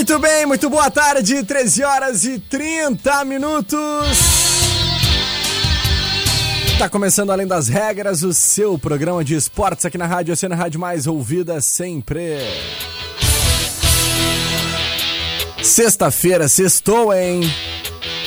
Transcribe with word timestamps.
Muito 0.00 0.18
bem, 0.18 0.46
muito 0.46 0.70
boa 0.70 0.90
tarde, 0.90 1.44
13 1.44 1.84
horas 1.84 2.24
e 2.24 2.38
30 2.38 3.22
minutos. 3.26 3.76
Tá 6.78 6.88
começando 6.88 7.28
Além 7.28 7.46
das 7.46 7.68
Regras, 7.68 8.22
o 8.22 8.32
seu 8.32 8.78
programa 8.78 9.22
de 9.22 9.34
esportes 9.34 9.84
aqui 9.84 9.98
na 9.98 10.06
Rádio 10.06 10.32
Oceana 10.32 10.56
Rádio 10.56 10.80
Mais 10.80 11.06
Ouvida 11.06 11.60
sempre. 11.60 12.38
Sexta-feira, 15.62 16.48
sextou, 16.48 17.12
hein? 17.12 17.42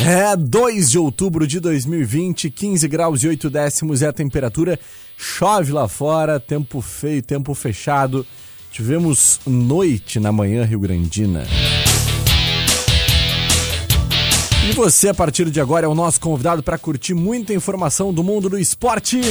É 0.06 0.36
2 0.38 0.92
de 0.92 1.00
outubro 1.00 1.48
de 1.48 1.60
2020, 1.60 2.52
15 2.52 2.88
graus 2.88 3.24
e 3.24 3.30
8 3.30 3.50
décimos 3.50 4.04
é 4.04 4.08
a 4.10 4.14
temperatura. 4.14 4.80
Chove 5.18 5.72
lá 5.72 5.88
fora, 5.88 6.40
tempo 6.40 6.82
feio, 6.82 7.24
tempo 7.24 7.56
fechado. 7.56 8.24
Tivemos 8.74 9.40
noite 9.46 10.20
na 10.20 10.32
manhã 10.32 10.66
Rio 10.66 10.80
Grandina. 10.80 11.44
E 14.68 14.72
você, 14.72 15.10
a 15.10 15.14
partir 15.14 15.52
de 15.52 15.62
agora, 15.62 15.86
é 15.86 15.88
o 15.88 15.94
nosso 15.94 16.20
convidado 16.20 16.64
para 16.64 16.80
curtir 16.80 17.14
muita 17.14 17.54
informação 17.54 18.12
do 18.12 18.24
mundo 18.24 18.50
do 18.50 18.58
esporte. 18.58 19.22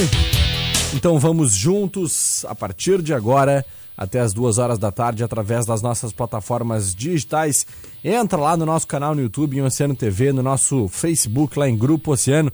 Então 0.93 1.19
vamos 1.19 1.53
juntos, 1.53 2.45
a 2.45 2.55
partir 2.55 3.01
de 3.01 3.13
agora, 3.13 3.65
até 3.97 4.21
as 4.21 4.31
duas 4.31 4.59
horas 4.59 4.79
da 4.79 4.93
tarde, 4.93 5.25
através 5.25 5.65
das 5.65 5.81
nossas 5.81 6.13
plataformas 6.13 6.95
digitais. 6.95 7.67
Entra 8.01 8.39
lá 8.39 8.55
no 8.55 8.65
nosso 8.65 8.87
canal 8.87 9.13
no 9.13 9.21
YouTube, 9.21 9.57
em 9.57 9.61
Oceano 9.61 9.93
TV, 9.93 10.31
no 10.31 10.41
nosso 10.41 10.87
Facebook, 10.87 11.59
lá 11.59 11.67
em 11.67 11.77
Grupo 11.77 12.13
Oceano. 12.13 12.49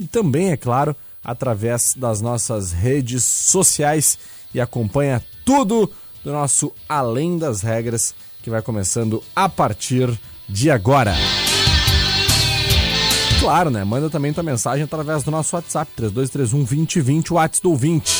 E 0.00 0.08
também, 0.08 0.50
é 0.50 0.56
claro, 0.56 0.96
através 1.24 1.94
das 1.96 2.20
nossas 2.20 2.72
redes 2.72 3.22
sociais. 3.22 4.18
E 4.52 4.60
acompanha 4.60 5.22
tudo 5.44 5.88
do 6.24 6.32
nosso 6.32 6.72
Além 6.88 7.38
das 7.38 7.62
Regras, 7.62 8.14
que 8.42 8.50
vai 8.50 8.62
começando 8.62 9.22
a 9.34 9.48
partir 9.48 10.18
de 10.48 10.70
agora. 10.70 11.14
Claro, 13.40 13.70
né? 13.70 13.82
Manda 13.82 14.08
também 14.08 14.32
tua 14.32 14.42
mensagem 14.42 14.84
através 14.84 15.24
do 15.24 15.30
nosso 15.30 15.56
WhatsApp, 15.56 15.90
3231 15.96 16.64
2020, 16.64 17.32
o 17.32 17.36
WhatsApp 17.36 17.62
do 17.62 17.70
ouvinte. 17.70 18.12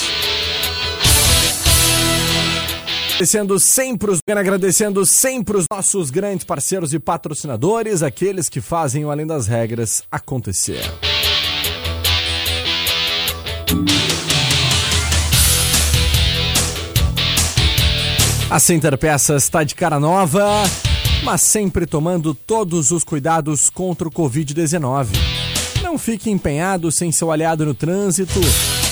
Agradecendo 3.22 3.60
sempre 3.60 4.10
os, 4.10 4.18
agradecendo 4.28 5.06
sempre 5.06 5.56
os 5.56 5.66
nossos 5.70 6.10
grandes 6.10 6.44
parceiros 6.44 6.92
e 6.92 6.98
patrocinadores, 6.98 8.02
aqueles 8.02 8.48
que 8.48 8.60
fazem 8.60 9.04
o 9.04 9.12
Além 9.12 9.24
das 9.26 9.46
Regras 9.46 10.02
acontecer. 10.10 10.82
A 18.52 18.58
Center 18.58 18.98
Peças 18.98 19.44
está 19.44 19.64
de 19.64 19.74
cara 19.74 19.98
nova, 19.98 20.44
mas 21.24 21.40
sempre 21.40 21.86
tomando 21.86 22.34
todos 22.34 22.90
os 22.90 23.02
cuidados 23.02 23.70
contra 23.70 24.06
o 24.06 24.10
Covid-19. 24.10 25.06
Não 25.82 25.96
fique 25.96 26.30
empenhado 26.30 26.92
sem 26.92 27.10
seu 27.10 27.32
aliado 27.32 27.64
no 27.64 27.72
trânsito. 27.72 28.38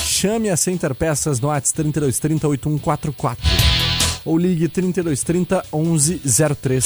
Chame 0.02 0.48
a 0.48 0.56
Center 0.56 0.94
Peças 0.94 1.40
no 1.40 1.50
ATS 1.50 1.72
3230 1.72 2.48
8144 2.48 3.44
ou 4.24 4.38
ligue 4.38 4.66
3230 4.66 5.62
1103. 5.70 6.84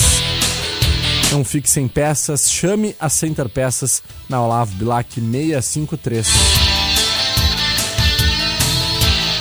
Não 1.31 1.45
fique 1.45 1.71
sem 1.71 1.87
peças, 1.87 2.51
chame 2.51 2.97
a 2.99 3.09
Center 3.09 3.49
Peças 3.49 4.03
na 4.29 4.43
Olavo 4.43 4.75
Bilac 4.75 5.21
653. 5.21 6.74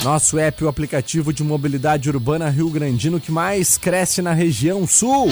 Nosso 0.03 0.37
app, 0.37 0.65
o 0.65 0.67
aplicativo 0.67 1.31
de 1.31 1.45
mobilidade 1.45 2.09
urbana 2.09 2.49
Rio 2.49 2.69
Grandino 2.69 3.21
que 3.21 3.31
mais 3.31 3.77
cresce 3.77 4.21
na 4.21 4.33
região 4.33 4.85
sul. 4.85 5.29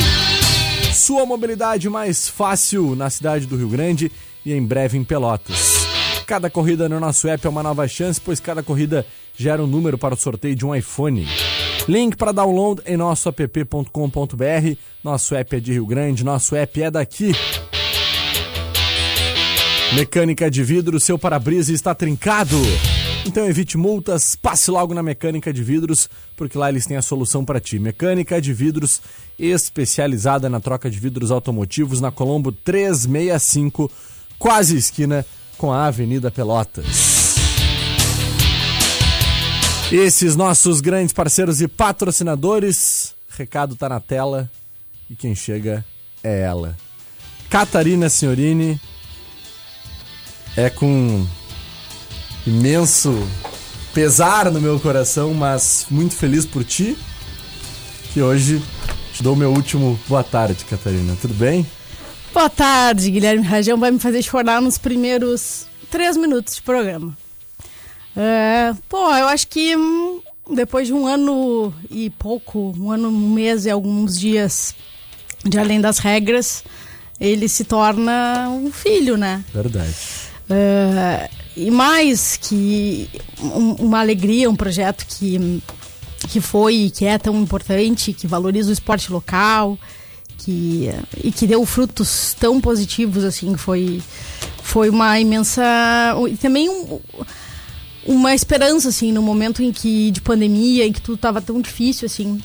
Sua 0.94 1.26
mobilidade 1.26 1.90
mais 1.90 2.30
fácil 2.30 2.96
na 2.96 3.10
cidade 3.10 3.46
do 3.46 3.58
Rio 3.58 3.68
Grande 3.68 4.10
e 4.46 4.54
em 4.54 4.66
breve 4.66 4.98
em 4.98 5.04
Pelotas. 5.04 5.86
Cada 6.26 6.50
corrida 6.50 6.88
no 6.88 7.02
nosso 7.02 7.28
app 7.28 7.46
é 7.46 7.50
uma 7.50 7.62
nova 7.62 7.86
chance, 7.86 8.22
pois 8.22 8.40
cada 8.40 8.64
corrida 8.64 9.06
gera 9.38 9.62
um 9.62 9.68
número 9.68 9.98
para 9.98 10.14
o 10.14 10.18
sorteio 10.18 10.56
de 10.56 10.66
um 10.66 10.74
iPhone. 10.74 11.28
Link 11.86 12.16
para 12.16 12.32
download 12.32 12.82
em 12.86 12.96
nosso 12.96 13.28
app.com.br. 13.28 14.78
Nosso 15.04 15.36
app 15.36 15.54
é 15.54 15.60
de 15.60 15.74
Rio 15.74 15.86
Grande, 15.86 16.24
nosso 16.24 16.56
app 16.56 16.82
é 16.82 16.90
daqui. 16.90 17.34
Mecânica 19.94 20.50
de 20.50 20.64
vidro, 20.64 20.98
seu 20.98 21.20
para-brisa 21.20 21.74
está 21.74 21.94
trincado. 21.94 22.56
Então 23.26 23.46
evite 23.46 23.78
multas, 23.78 24.36
passe 24.36 24.72
logo 24.72 24.94
na 24.94 25.04
Mecânica 25.04 25.54
de 25.54 25.64
Vidros, 25.64 26.10
porque 26.36 26.58
lá 26.58 26.70
eles 26.70 26.86
têm 26.86 26.98
a 26.98 27.02
solução 27.02 27.46
para 27.46 27.60
ti. 27.60 27.78
Mecânica 27.78 28.42
de 28.42 28.52
Vidros, 28.52 29.02
especializada 29.38 30.50
na 30.50 30.60
troca 30.60 30.90
de 30.90 31.00
vidros 31.00 31.30
automotivos 31.30 32.02
na 32.02 32.12
Colombo 32.12 32.52
365, 32.52 33.92
quase 34.40 34.76
esquina 34.76 35.26
com 35.58 35.72
a 35.72 35.86
Avenida 35.86 36.32
Pelotas. 36.32 37.36
Esses 39.92 40.36
nossos 40.36 40.82
grandes 40.82 41.14
parceiros 41.14 41.62
e 41.62 41.68
patrocinadores, 41.68 43.14
recado 43.30 43.76
tá 43.76 43.88
na 43.88 44.00
tela 44.00 44.50
e 45.10 45.16
quem 45.16 45.36
chega 45.36 45.86
é 46.24 46.42
ela. 46.42 46.76
Catarina 47.50 48.10
Signorini 48.10 48.80
é 50.56 50.70
com 50.70 51.26
imenso 52.46 53.28
pesar 53.94 54.52
no 54.52 54.62
meu 54.62 54.80
coração, 54.80 55.34
mas 55.34 55.86
muito 55.90 56.16
feliz 56.16 56.46
por 56.46 56.64
ti. 56.64 56.98
Que 58.14 58.22
hoje 58.22 58.62
te 59.14 59.24
dou 59.24 59.36
meu 59.36 59.52
último 59.52 60.00
boa 60.08 60.24
tarde, 60.24 60.66
Catarina. 60.66 61.18
Tudo 61.22 61.34
bem? 61.34 61.66
Boa 62.34 62.50
tarde, 62.50 63.12
Guilherme 63.12 63.46
Rajão 63.46 63.78
vai 63.78 63.92
me 63.92 64.00
fazer 64.00 64.22
chorar 64.22 64.62
nos 64.62 64.78
primeiros 64.78 65.66
três 65.90 66.16
minutos 66.16 66.56
de 66.56 66.62
programa. 66.62 67.18
É, 68.16 68.74
pô, 68.90 69.14
eu 69.16 69.28
acho 69.28 69.48
que 69.48 69.76
hum, 69.76 70.22
depois 70.50 70.88
de 70.88 70.94
um 70.94 71.08
ano 71.08 71.74
e 71.90 72.10
pouco, 72.10 72.74
um 72.78 72.92
ano, 72.92 73.10
um 73.10 73.30
mês 73.30 73.66
e 73.66 73.70
alguns 73.70 74.18
dias 74.18 74.76
de 75.44 75.58
além 75.58 75.82
das 75.82 75.98
regras, 75.98 76.64
ele 77.20 77.48
se 77.48 77.64
torna 77.64 78.50
um 78.50 78.72
filho, 78.72 79.18
né? 79.18 79.44
Verdade. 79.54 79.96
É, 80.50 81.30
e 81.56 81.70
mais 81.72 82.38
que 82.38 83.10
um, 83.42 83.74
uma 83.74 84.00
alegria, 84.00 84.50
um 84.50 84.56
projeto 84.56 85.06
que, 85.08 85.62
que 86.30 86.42
foi 86.42 86.76
e 86.76 86.90
que 86.90 87.06
é 87.06 87.18
tão 87.18 87.40
importante, 87.42 88.14
que 88.14 88.28
valoriza 88.28 88.70
o 88.70 88.74
esporte 88.74 89.12
local, 89.12 89.78
que, 90.38 90.90
e 91.24 91.32
que 91.32 91.46
deu 91.46 91.66
frutos 91.66 92.36
tão 92.40 92.60
positivos, 92.60 93.24
assim, 93.24 93.56
foi, 93.56 94.02
foi 94.64 94.90
uma 94.90 95.20
imensa... 95.20 95.64
E 96.30 96.38
também 96.38 96.70
um, 96.70 97.00
uma 98.06 98.34
esperança, 98.34 98.90
assim, 98.90 99.12
no 99.12 99.22
momento 99.22 99.62
em 99.62 99.72
que, 99.72 100.12
de 100.12 100.22
pandemia, 100.22 100.86
em 100.86 100.92
que 100.92 101.02
tudo 101.02 101.16
estava 101.16 101.42
tão 101.42 101.62
difícil, 101.62 102.08
assim, 102.08 102.42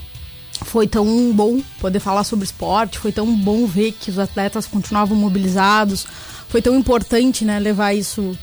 foi 0.65 0.87
tão 0.87 1.33
bom 1.33 1.61
poder 1.81 2.01
falar 2.01 2.25
sobre 2.25 2.45
esporte, 2.45 2.99
foi 2.99 3.13
tão 3.13 3.35
bom 3.35 3.67
ver 3.67 3.93
que 3.93 4.11
os 4.11 4.19
atletas 4.19 4.67
continuavam 4.67 5.17
mobilizados, 5.17 6.07
foi 6.57 6.63
tão 6.63 6.75
importante, 6.75 7.45
né, 7.45 7.59
levar 7.59 7.93
isso 7.93 8.35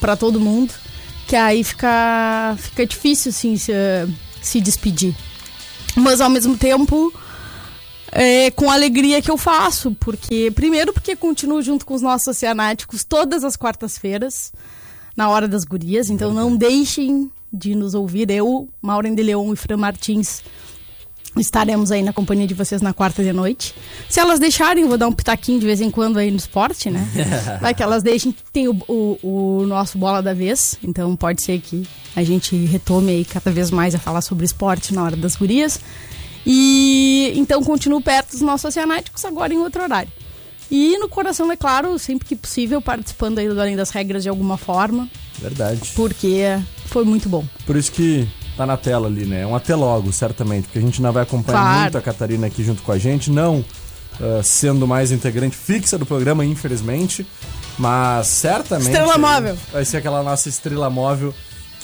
para 0.00 0.16
todo 0.16 0.40
mundo, 0.40 0.72
que 1.26 1.36
aí 1.36 1.62
fica 1.62 2.56
fica 2.56 2.86
difícil 2.86 3.28
assim 3.28 3.58
se, 3.58 3.72
se 4.40 4.58
despedir. 4.58 5.14
Mas 5.94 6.22
ao 6.22 6.30
mesmo 6.30 6.56
tempo, 6.56 7.12
é, 8.10 8.50
com 8.52 8.70
alegria 8.70 9.20
que 9.20 9.30
eu 9.30 9.36
faço, 9.36 9.94
porque 10.00 10.50
primeiro 10.52 10.94
porque 10.94 11.14
continuo 11.14 11.60
junto 11.60 11.84
com 11.84 11.92
os 11.92 12.00
nossos 12.00 12.28
oceanáticos 12.28 13.04
todas 13.04 13.44
as 13.44 13.54
quartas-feiras, 13.54 14.50
na 15.14 15.28
hora 15.28 15.46
das 15.46 15.66
gurias, 15.66 16.08
então 16.08 16.32
não 16.32 16.56
deixem 16.56 17.30
de 17.52 17.74
nos 17.74 17.92
ouvir. 17.92 18.30
Eu, 18.30 18.66
Maureen 18.80 19.14
de 19.14 19.22
Leon 19.22 19.52
e 19.52 19.56
Fran 19.56 19.76
Martins 19.76 20.42
estaremos 21.36 21.92
aí 21.92 22.02
na 22.02 22.12
companhia 22.12 22.46
de 22.46 22.54
vocês 22.54 22.80
na 22.80 22.92
quarta 22.92 23.22
de 23.22 23.32
noite. 23.32 23.74
Se 24.08 24.20
elas 24.20 24.38
deixarem, 24.38 24.82
eu 24.82 24.88
vou 24.88 24.98
dar 24.98 25.08
um 25.08 25.12
pitaquinho 25.12 25.60
de 25.60 25.66
vez 25.66 25.80
em 25.80 25.90
quando 25.90 26.18
aí 26.18 26.30
no 26.30 26.36
esporte, 26.36 26.90
né? 26.90 27.06
Vai 27.60 27.74
que 27.74 27.82
elas 27.82 28.02
deixem, 28.02 28.34
tem 28.52 28.68
o, 28.68 28.76
o, 28.88 29.18
o, 29.22 29.66
nosso 29.66 29.98
bola 29.98 30.22
da 30.22 30.34
vez, 30.34 30.76
então 30.82 31.14
pode 31.16 31.42
ser 31.42 31.60
que 31.60 31.86
a 32.16 32.22
gente 32.22 32.56
retome 32.56 33.12
aí 33.12 33.24
cada 33.24 33.50
vez 33.50 33.70
mais 33.70 33.94
a 33.94 33.98
falar 33.98 34.20
sobre 34.20 34.44
esporte 34.44 34.94
na 34.94 35.02
hora 35.02 35.16
das 35.16 35.36
gurias. 35.36 35.80
E 36.46 37.32
então 37.36 37.62
continuo 37.62 38.00
perto 38.00 38.30
dos 38.30 38.40
nossos 38.40 38.64
oceanáticos 38.66 39.24
agora 39.24 39.52
em 39.52 39.58
outro 39.58 39.82
horário. 39.82 40.10
E 40.70 40.98
no 40.98 41.08
coração, 41.08 41.50
é 41.50 41.56
claro, 41.56 41.98
sempre 41.98 42.28
que 42.28 42.36
possível, 42.36 42.80
participando 42.80 43.38
aí 43.38 43.48
do 43.48 43.58
Além 43.58 43.74
das 43.74 43.90
Regras 43.90 44.22
de 44.22 44.28
alguma 44.28 44.58
forma. 44.58 45.08
Verdade. 45.38 45.92
Porque 45.94 46.42
foi 46.86 47.04
muito 47.04 47.28
bom. 47.28 47.44
Por 47.64 47.76
isso 47.76 47.90
que 47.90 48.28
tá 48.58 48.66
na 48.66 48.76
tela 48.76 49.06
ali, 49.06 49.24
né? 49.24 49.42
É 49.42 49.46
um 49.46 49.54
até 49.54 49.76
logo, 49.76 50.12
certamente, 50.12 50.64
porque 50.64 50.80
a 50.80 50.82
gente 50.82 50.98
ainda 50.98 51.12
vai 51.12 51.22
acompanhar 51.22 51.60
claro. 51.60 51.80
muito 51.82 51.98
a 51.98 52.02
Catarina 52.02 52.48
aqui 52.48 52.64
junto 52.64 52.82
com 52.82 52.90
a 52.90 52.98
gente, 52.98 53.30
não 53.30 53.60
uh, 53.60 54.42
sendo 54.42 54.84
mais 54.84 55.12
integrante 55.12 55.56
fixa 55.56 55.96
do 55.96 56.04
programa, 56.04 56.44
infelizmente, 56.44 57.24
mas 57.78 58.26
certamente. 58.26 58.88
Estrela 58.88 59.16
móvel! 59.16 59.56
Vai 59.72 59.84
ser 59.84 59.98
aquela 59.98 60.24
nossa 60.24 60.48
estrela 60.48 60.90
móvel, 60.90 61.32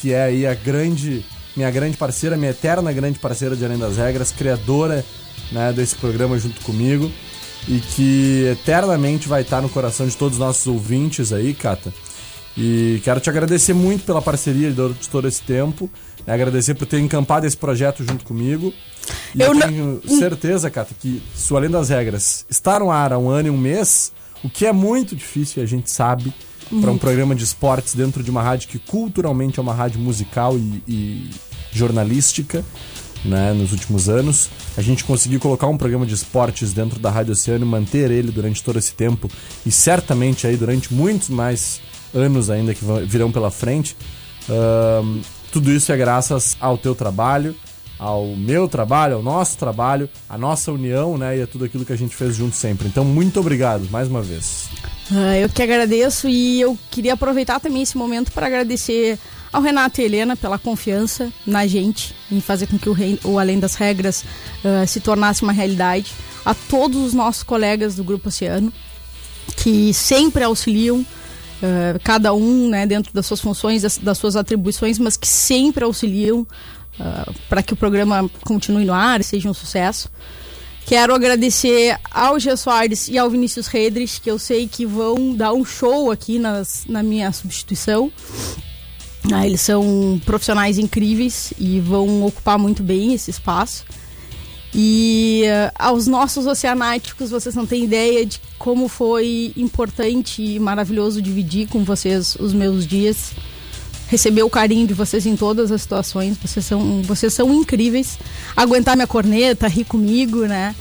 que 0.01 0.13
é 0.13 0.25
aí 0.25 0.47
a 0.49 0.55
grande, 0.55 1.25
minha 1.57 1.71
grande 1.71 1.97
parceira, 1.97 2.37
minha 2.37 2.51
eterna 2.51 2.93
grande 2.93 3.21
parceira 3.21 3.55
de 3.55 3.65
Além 3.65 3.79
das 3.79 3.97
Regras, 3.97 4.33
criadora 4.33 5.05
né, 5.53 5.73
desse 5.73 5.95
programa 5.95 6.37
junto 6.41 6.61
comigo 6.63 7.09
e 7.69 7.79
que 7.79 8.49
eternamente 8.51 9.29
vai 9.29 9.43
estar 9.43 9.63
no 9.63 9.69
coração 9.69 10.09
de 10.09 10.17
todos 10.17 10.39
os 10.39 10.45
nossos 10.45 10.67
ouvintes 10.67 11.33
aí, 11.33 11.55
Cata. 11.55 11.95
E 12.57 13.01
quero 13.03 13.21
te 13.21 13.29
agradecer 13.29 13.75
muito 13.75 14.05
pela 14.05 14.23
parceria 14.23 14.71
de 14.71 15.09
todo 15.09 15.27
esse 15.27 15.43
tempo. 15.43 15.91
Né? 16.27 16.33
Agradecer 16.33 16.75
por 16.75 16.87
ter 16.87 17.01
encampado 17.01 17.47
esse 17.47 17.57
projeto 17.57 18.05
junto 18.05 18.25
comigo. 18.25 18.73
E 19.35 19.43
eu, 19.43 19.53
eu 19.53 19.61
tenho 19.61 20.01
não... 20.05 20.19
certeza, 20.19 20.71
Cata, 20.71 20.95
que 20.99 21.23
se 21.35 21.55
Além 21.55 21.71
das 21.71 21.89
Regras 21.89 22.47
está 22.49 22.79
no 22.79 22.91
ar 22.91 23.13
há 23.13 23.19
um 23.19 23.29
ano 23.29 23.49
e 23.49 23.51
um 23.51 23.59
mês, 23.59 24.13
o 24.43 24.49
que 24.49 24.67
é 24.67 24.73
muito 24.73 25.17
difícil, 25.17 25.63
a 25.63 25.67
gente 25.67 25.91
sabe, 25.91 26.33
para 26.81 26.91
um 26.91 26.99
programa 26.99 27.35
de 27.35 27.45
esportes 27.45 27.95
dentro 27.95 28.23
de 28.23 28.31
uma 28.31 28.43
rádio 28.43 28.69
que 28.69 28.79
culturalmente 28.79 29.59
é 29.59 29.63
uma 29.63 29.75
rádio 29.75 30.01
musical 30.01 30.57
e, 30.57 30.83
e 30.87 31.31
jornalística, 31.73 32.65
né, 33.25 33.53
nos 33.53 33.73
últimos 33.73 34.09
anos. 34.09 34.49
A 34.77 34.83
gente 34.83 35.05
conseguiu 35.05 35.41
colocar 35.41 35.67
um 35.67 35.77
programa 35.77 36.07
de 36.07 36.15
esportes 36.15 36.73
dentro 36.73 36.99
da 36.99 37.11
Rádio 37.11 37.33
Oceano 37.33 37.65
e 37.65 37.69
manter 37.69 38.11
ele 38.11 38.31
durante 38.31 38.63
todo 38.63 38.79
esse 38.79 38.93
tempo 38.93 39.31
e 39.65 39.71
certamente 39.71 40.47
aí 40.47 40.57
durante 40.57 40.93
muitos 40.93 41.29
mais 41.29 41.81
anos 42.15 42.51
ainda 42.51 42.75
que 42.75 42.85
virão 43.07 43.31
pela 43.31 43.51
frente. 43.51 43.97
Uh, 44.49 45.21
tudo 45.51 45.71
isso 45.71 45.93
é 45.93 45.97
graças 45.97 46.57
ao 46.61 46.77
teu 46.77 46.95
trabalho, 46.95 47.55
ao 47.99 48.27
meu 48.37 48.69
trabalho, 48.69 49.17
ao 49.17 49.23
nosso 49.23 49.57
trabalho, 49.57 50.09
à 50.29 50.37
nossa 50.37 50.73
união, 50.73 51.17
né? 51.17 51.39
E 51.39 51.43
a 51.43 51.47
tudo 51.47 51.65
aquilo 51.65 51.85
que 51.85 51.93
a 51.93 51.97
gente 51.97 52.15
fez 52.15 52.35
junto 52.37 52.57
sempre. 52.57 52.89
Então, 52.89 53.05
muito 53.05 53.39
obrigado 53.41 53.89
mais 53.91 54.09
uma 54.09 54.23
vez. 54.23 54.69
Uh, 55.11 55.35
eu 55.43 55.49
que 55.49 55.63
agradeço 55.63 56.29
e 56.29 56.61
eu 56.61 56.79
queria 56.91 57.15
aproveitar 57.15 57.61
também 57.61 57.83
esse 57.83 57.97
momento 57.97 58.33
para 58.33 58.47
agradecer 58.47 59.19
ao 59.53 59.63
Renato 59.63 60.01
e 60.01 60.05
Helena 60.05 60.35
pela 60.35 60.59
confiança 60.59 61.33
na 61.47 61.67
gente 61.67 62.15
em 62.31 62.41
fazer 62.41 62.67
com 62.67 62.77
que 62.77 62.89
o, 62.89 62.93
rei, 62.93 63.21
o 63.23 63.39
Além 63.39 63.61
das 63.61 63.77
Regras 63.77 64.25
uh, 64.65 64.87
se 64.87 65.01
tornasse 65.01 65.43
uma 65.43 65.53
realidade. 65.53 66.13
A 66.45 66.53
todos 66.53 67.01
os 67.01 67.15
nossos 67.15 67.43
colegas 67.43 67.95
do 67.95 68.05
Grupo 68.05 68.29
Oceano 68.29 68.73
que 69.57 69.95
sempre 69.95 70.43
auxiliam 70.43 71.07
uh, 71.65 72.01
cada 72.03 72.35
um 72.35 72.69
né, 72.69 72.87
dentro 72.87 73.13
das 73.13 73.27
suas 73.27 73.41
funções, 73.41 73.83
das, 73.83 73.99
das 73.99 74.19
suas 74.19 74.37
atribuições, 74.37 74.99
mas 74.99 75.17
que 75.17 75.27
sempre 75.27 75.85
auxiliam 75.85 76.41
uh, 76.41 77.35
para 77.49 77.63
que 77.63 77.73
o 77.73 77.77
programa 77.77 78.31
continue 78.45 78.85
no 78.85 78.93
ar 78.93 79.23
seja 79.25 79.49
um 79.49 79.55
sucesso. 79.55 80.11
Quero 80.87 81.15
agradecer 81.15 81.99
ao 82.11 82.39
Gia 82.39 82.57
Soares 82.59 83.09
e 83.09 83.17
ao 83.17 83.31
Vinícius 83.31 83.69
Redrich, 83.69 84.21
que 84.21 84.31
eu 84.31 84.39
sei 84.39 84.69
que 84.69 84.85
vão 84.85 85.35
dar 85.35 85.55
um 85.55 85.65
show 85.65 86.11
aqui 86.11 86.39
nas, 86.39 86.85
na 86.87 87.03
minha 87.03 87.33
substituição. 87.33 88.13
Ah, 89.33 89.47
eles 89.47 89.63
são 89.63 90.21
profissionais 90.27 90.77
incríveis 90.77 91.55
e 91.59 91.81
vão 91.81 92.25
ocupar 92.25 92.59
muito 92.59 92.83
bem 92.83 93.15
esse 93.15 93.31
espaço. 93.31 93.87
E 94.75 95.45
uh, 95.47 95.73
aos 95.79 96.09
nossos 96.09 96.47
oceanáticos, 96.47 97.31
vocês 97.31 97.55
não 97.55 97.65
têm 97.65 97.85
ideia 97.85 98.27
de 98.27 98.41
como 98.59 98.89
foi 98.89 99.53
importante 99.57 100.43
e 100.43 100.59
maravilhoso 100.59 101.23
dividir 101.23 101.69
com 101.69 101.85
vocês 101.85 102.35
os 102.41 102.53
meus 102.53 102.85
dias. 102.85 103.33
Receber 104.09 104.43
o 104.43 104.51
carinho 104.51 104.87
de 104.87 104.93
vocês 104.93 105.27
em 105.27 105.37
todas 105.37 105.71
as 105.71 105.83
situações. 105.83 106.37
Vocês 106.37 106.65
são, 106.67 107.03
vocês 107.03 107.33
são 107.33 107.55
incríveis. 107.55 108.19
Aguentar 108.57 108.97
minha 108.97 109.07
corneta, 109.07 109.69
rir 109.69 109.85
comigo, 109.85 110.45
né? 110.47 110.75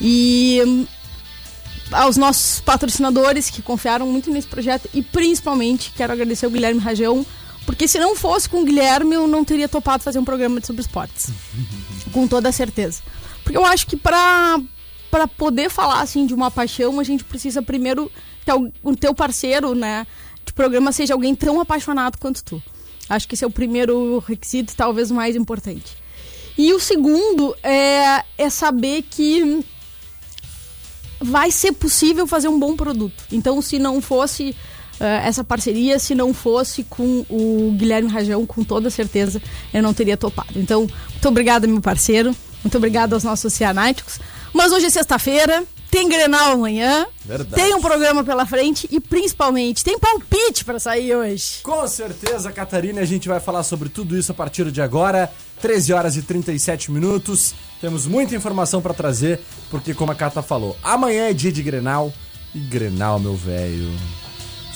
E 0.00 0.60
um, 0.66 0.86
aos 1.92 2.16
nossos 2.16 2.60
patrocinadores 2.60 3.48
que 3.48 3.62
confiaram 3.62 4.08
muito 4.08 4.30
nesse 4.30 4.48
projeto 4.48 4.88
e 4.92 5.02
principalmente 5.02 5.92
quero 5.96 6.12
agradecer 6.12 6.46
ao 6.46 6.52
Guilherme 6.52 6.80
Rajão, 6.80 7.24
porque 7.64 7.86
se 7.86 7.98
não 7.98 8.16
fosse 8.16 8.48
com 8.48 8.62
o 8.62 8.64
Guilherme 8.64 9.14
eu 9.14 9.26
não 9.26 9.44
teria 9.44 9.68
topado 9.68 10.02
fazer 10.02 10.18
um 10.18 10.24
programa 10.24 10.60
sobre 10.62 10.82
esportes. 10.82 11.30
com 12.12 12.26
toda 12.26 12.52
certeza. 12.52 13.02
Porque 13.42 13.56
eu 13.56 13.64
acho 13.64 13.86
que 13.86 13.96
pra, 13.96 14.60
pra 15.10 15.26
poder 15.26 15.70
falar, 15.70 16.00
assim, 16.00 16.26
de 16.26 16.34
uma 16.34 16.50
paixão, 16.50 16.98
a 16.98 17.04
gente 17.04 17.24
precisa 17.24 17.62
primeiro 17.62 18.10
que 18.44 18.50
o 18.82 18.96
teu 18.96 19.14
parceiro, 19.14 19.74
né, 19.74 20.06
de 20.44 20.52
programa 20.52 20.92
seja 20.92 21.14
alguém 21.14 21.34
tão 21.34 21.60
apaixonado 21.60 22.18
quanto 22.18 22.42
tu. 22.44 22.62
Acho 23.08 23.28
que 23.28 23.34
esse 23.34 23.44
é 23.44 23.46
o 23.46 23.50
primeiro 23.50 24.18
requisito, 24.26 24.74
talvez 24.76 25.10
o 25.10 25.14
mais 25.14 25.36
importante. 25.36 25.96
E 26.58 26.72
o 26.72 26.80
segundo 26.80 27.54
é, 27.62 28.24
é 28.38 28.50
saber 28.50 29.02
que 29.02 29.64
vai 31.20 31.50
ser 31.50 31.72
possível 31.72 32.26
fazer 32.26 32.48
um 32.48 32.58
bom 32.58 32.76
produto. 32.76 33.24
Então, 33.30 33.60
se 33.60 33.78
não 33.78 34.00
fosse 34.00 34.56
essa 35.00 35.44
parceria, 35.44 35.98
se 35.98 36.14
não 36.14 36.32
fosse 36.32 36.84
com 36.84 37.24
o 37.28 37.74
Guilherme 37.76 38.08
Rajão, 38.10 38.46
com 38.46 38.64
toda 38.64 38.88
certeza 38.90 39.40
eu 39.72 39.82
não 39.82 39.92
teria 39.92 40.16
topado. 40.16 40.48
Então, 40.56 40.80
muito 41.12 41.28
obrigada, 41.28 41.66
meu 41.66 41.80
parceiro. 41.80 42.34
Muito 42.66 42.78
obrigada 42.78 43.14
aos 43.14 43.22
nossos 43.22 43.52
cianáticos. 43.52 44.18
Mas 44.52 44.72
hoje 44.72 44.86
é 44.86 44.90
sexta-feira, 44.90 45.62
tem 45.88 46.08
Grenal 46.08 46.54
amanhã, 46.54 47.06
Verdade. 47.24 47.54
tem 47.62 47.72
um 47.74 47.80
programa 47.80 48.24
pela 48.24 48.44
frente 48.44 48.88
e 48.90 48.98
principalmente 48.98 49.84
tem 49.84 49.96
palpite 49.98 50.64
para 50.64 50.80
sair 50.80 51.14
hoje. 51.14 51.60
Com 51.62 51.86
certeza, 51.86 52.50
Catarina, 52.50 53.02
a 53.02 53.04
gente 53.04 53.28
vai 53.28 53.38
falar 53.38 53.62
sobre 53.62 53.88
tudo 53.88 54.18
isso 54.18 54.32
a 54.32 54.34
partir 54.34 54.70
de 54.72 54.82
agora, 54.82 55.30
13 55.60 55.92
horas 55.92 56.16
e 56.16 56.22
37 56.22 56.90
minutos. 56.90 57.54
Temos 57.80 58.04
muita 58.06 58.34
informação 58.34 58.82
para 58.82 58.92
trazer, 58.92 59.40
porque 59.70 59.94
como 59.94 60.10
a 60.10 60.14
Cata 60.14 60.42
falou, 60.42 60.76
amanhã 60.82 61.28
é 61.28 61.32
dia 61.32 61.52
de 61.52 61.62
Grenal 61.62 62.12
e 62.54 62.58
Grenal, 62.58 63.20
meu 63.20 63.36
velho, 63.36 63.92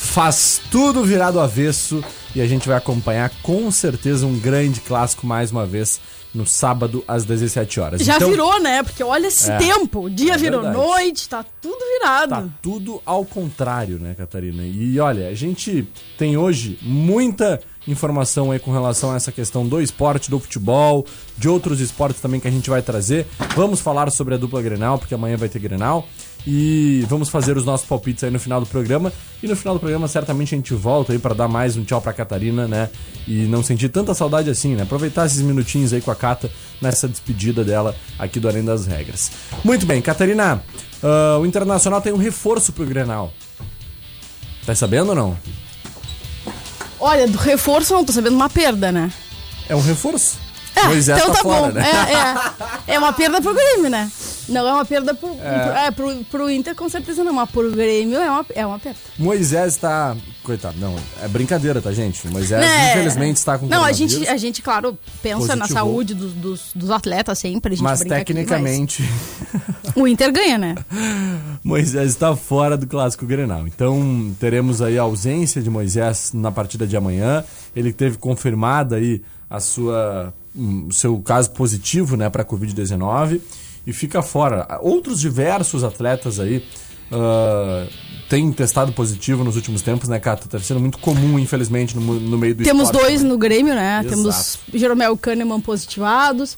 faz 0.01 0.61
tudo 0.71 1.05
virar 1.05 1.31
do 1.31 1.39
avesso 1.39 2.03
e 2.35 2.41
a 2.41 2.47
gente 2.47 2.67
vai 2.67 2.77
acompanhar 2.77 3.31
com 3.43 3.71
certeza 3.71 4.27
um 4.27 4.37
grande 4.39 4.81
clássico 4.81 5.27
mais 5.27 5.53
uma 5.53 5.67
vez 5.67 6.01
no 6.33 6.47
sábado 6.47 7.05
às 7.07 7.25
17 7.25 7.81
horas. 7.81 8.01
Já 8.01 8.17
então, 8.17 8.31
virou, 8.31 8.61
né? 8.61 8.83
Porque 8.83 9.05
olha 9.05 9.27
esse 9.27 9.51
é, 9.51 9.59
tempo. 9.59 10.05
O 10.05 10.11
dia 10.11 10.35
é 10.35 10.39
virou 10.39 10.63
verdade. 10.63 10.85
noite, 10.85 11.29
tá 11.29 11.45
tudo 11.61 11.79
virado. 11.99 12.31
Tá 12.31 12.49
tudo 12.63 13.03
ao 13.05 13.25
contrário, 13.25 13.99
né, 13.99 14.15
Catarina? 14.15 14.65
E 14.65 14.99
olha, 14.99 15.29
a 15.29 15.35
gente 15.35 15.87
tem 16.17 16.37
hoje 16.37 16.79
muita 16.81 17.61
informação 17.87 18.53
aí 18.53 18.59
com 18.59 18.73
relação 18.73 19.13
a 19.13 19.17
essa 19.17 19.31
questão 19.31 19.67
do 19.67 19.81
esporte, 19.81 20.31
do 20.31 20.39
futebol, 20.39 21.05
de 21.37 21.49
outros 21.49 21.81
esportes 21.81 22.21
também 22.21 22.41
que 22.41 22.49
a 22.49 22.51
gente 22.51 22.71
vai 22.71 22.81
trazer. 22.81 23.27
Vamos 23.55 23.81
falar 23.81 24.11
sobre 24.11 24.35
a 24.35 24.39
dupla 24.39 24.63
Grenal, 24.63 24.99
porque 24.99 25.15
amanhã 25.15 25.37
vai 25.37 25.49
ter 25.49 25.59
Grenal. 25.59 26.07
E 26.47 27.05
vamos 27.09 27.29
fazer 27.29 27.57
os 27.57 27.65
nossos 27.65 27.87
palpites 27.87 28.25
aí 28.25 28.31
no 28.31 28.39
final 28.39 28.61
do 28.61 28.67
programa. 28.67 29.13
E 29.43 29.49
no 29.49 29.55
final 29.55 29.75
do 29.75 29.81
programa, 29.81 30.09
certamente 30.09 30.55
a 30.55 30.59
gente 30.59 30.75
volta 30.75 31.13
aí 31.13 31.19
para 31.19 31.35
dar 31.35 31.49
mais 31.49 31.77
um 31.77 31.85
tchau 31.85 32.01
pra 32.01 32.13
Catarina, 32.13 32.67
né? 32.67 32.89
E 33.27 33.45
não 33.45 33.63
sentir 33.63 33.89
tanta 33.89 34.15
saudade 34.15 34.49
assim, 34.51 34.75
né? 34.75 34.83
Aproveitar 34.83 35.27
esses 35.27 35.43
minutinhos 35.43 35.93
aí 35.93 36.01
com 36.01 36.11
a 36.11 36.17
Cata 36.17 36.51
nessa 36.81 37.09
despedida 37.09 37.63
dela 37.65 37.95
aqui 38.19 38.41
do 38.41 38.49
Além 38.49 38.65
das 38.65 38.87
Regras. 38.87 39.31
Muito 39.65 39.87
bem, 39.87 40.01
Catarina, 40.01 40.63
uh, 41.03 41.41
o 41.41 41.47
Internacional 41.47 42.01
tem 42.01 42.13
um 42.13 42.19
reforço 42.19 42.73
pro 42.73 42.87
Grenal. 42.87 43.33
Tá 44.65 44.75
sabendo 44.75 45.11
ou 45.11 45.15
não? 45.15 45.39
Olha, 46.99 47.27
do 47.27 47.39
reforço 47.39 47.95
não 47.95 48.05
tô 48.05 48.13
sabendo 48.13 48.37
uma 48.37 48.51
perda, 48.51 48.93
né? 48.93 49.11
É 49.69 49.75
um 49.75 49.81
reforço? 49.81 50.39
Moisés 50.87 51.19
então 51.19 51.31
tá 51.31 51.37
tá, 51.37 51.43
fora, 51.43 51.67
bom. 51.69 51.73
né? 51.73 51.85
É, 52.87 52.93
é, 52.93 52.95
é 52.95 52.99
uma 52.99 53.13
perda 53.13 53.41
pro 53.41 53.55
Grêmio, 53.55 53.91
né? 53.91 54.11
Não 54.49 54.67
é 54.67 54.73
uma 54.73 54.85
perda 54.85 55.15
pro, 55.15 55.37
é. 55.41 55.87
é 55.87 55.91
pro, 55.91 56.25
pro 56.25 56.51
Inter, 56.51 56.75
com 56.75 56.89
certeza 56.89 57.23
não, 57.23 57.33
mas 57.33 57.49
pro 57.51 57.71
Grêmio 57.71 58.19
é 58.19 58.31
uma, 58.31 58.47
é 58.55 58.67
uma 58.67 58.79
perda. 58.79 58.99
Moisés 59.19 59.75
está. 59.75 60.17
Coitado, 60.43 60.79
não, 60.81 60.97
é 61.23 61.29
brincadeira, 61.29 61.83
tá, 61.83 61.93
gente? 61.93 62.27
Moisés, 62.29 62.61
Né? 62.61 62.91
infelizmente, 62.93 63.37
está 63.37 63.59
com 63.59 63.67
Não, 63.67 63.85
a 63.85 63.93
gente, 63.93 64.27
a 64.27 64.37
gente, 64.39 64.63
claro, 64.63 64.99
pensa 65.23 65.55
na 65.55 65.65
Positivou. 65.67 65.93
saúde 65.93 66.15
dos, 66.15 66.33
dos, 66.33 66.61
dos 66.75 66.91
atletas 66.91 67.39
sempre. 67.39 67.75
A 67.75 67.77
gente 67.77 67.85
Mas 67.85 68.01
brinca 68.01 68.17
aqui, 68.17 68.25
tecnicamente, 68.33 69.03
mas 69.03 69.95
o 69.95 70.09
Inter 70.09 70.33
ganha, 70.33 70.57
né? 70.59 70.75
Moisés 71.63 72.09
está 72.11 72.35
fora 72.35 72.77
do 72.77 72.87
clássico 72.87 73.27
Grenal. 73.27 73.67
Então, 73.67 74.35
teremos 74.41 74.81
aí 74.81 74.99
a 74.99 75.03
ausência 75.03 75.61
de 75.63 75.69
Moisés 75.69 76.33
na 76.33 76.51
partida 76.51 76.87
de 76.87 76.97
amanhã. 76.97 77.45
Ele 77.77 77.93
teve 77.93 78.17
confirmada 78.17 78.97
aí 78.97 79.23
a 79.49 79.61
sua 79.61 80.33
seu 80.91 81.19
caso 81.21 81.51
positivo, 81.51 82.17
né, 82.17 82.29
para 82.29 82.45
COVID-19 82.45 83.41
e 83.87 83.93
fica 83.93 84.23
fora. 84.23 84.79
Outros 84.83 85.21
diversos 85.21 85.85
atletas 85.85 86.41
aí 86.41 86.65
ah, 87.13 87.87
têm 88.29 88.53
testado 88.53 88.93
positivo 88.93 89.43
nos 89.43 89.57
últimos 89.57 89.83
tempos, 89.83 90.09
né, 90.09 90.19
Cata? 90.21 90.49
Tá 90.49 90.59
sendo 90.61 90.81
muito 90.81 90.99
comum, 90.99 91.39
infelizmente, 91.39 91.97
no, 91.97 92.21
no 92.21 92.39
meio 92.39 92.55
do 92.55 92.63
Temos 92.63 92.91
dois 92.91 93.17
também. 93.17 93.29
no 93.29 93.39
Grêmio, 93.39 93.75
né? 93.75 94.01
Exato. 94.01 94.09
Temos 94.09 94.59
Jeromel 94.73 95.17
Kahneman 95.17 95.61
positivados. 95.61 96.57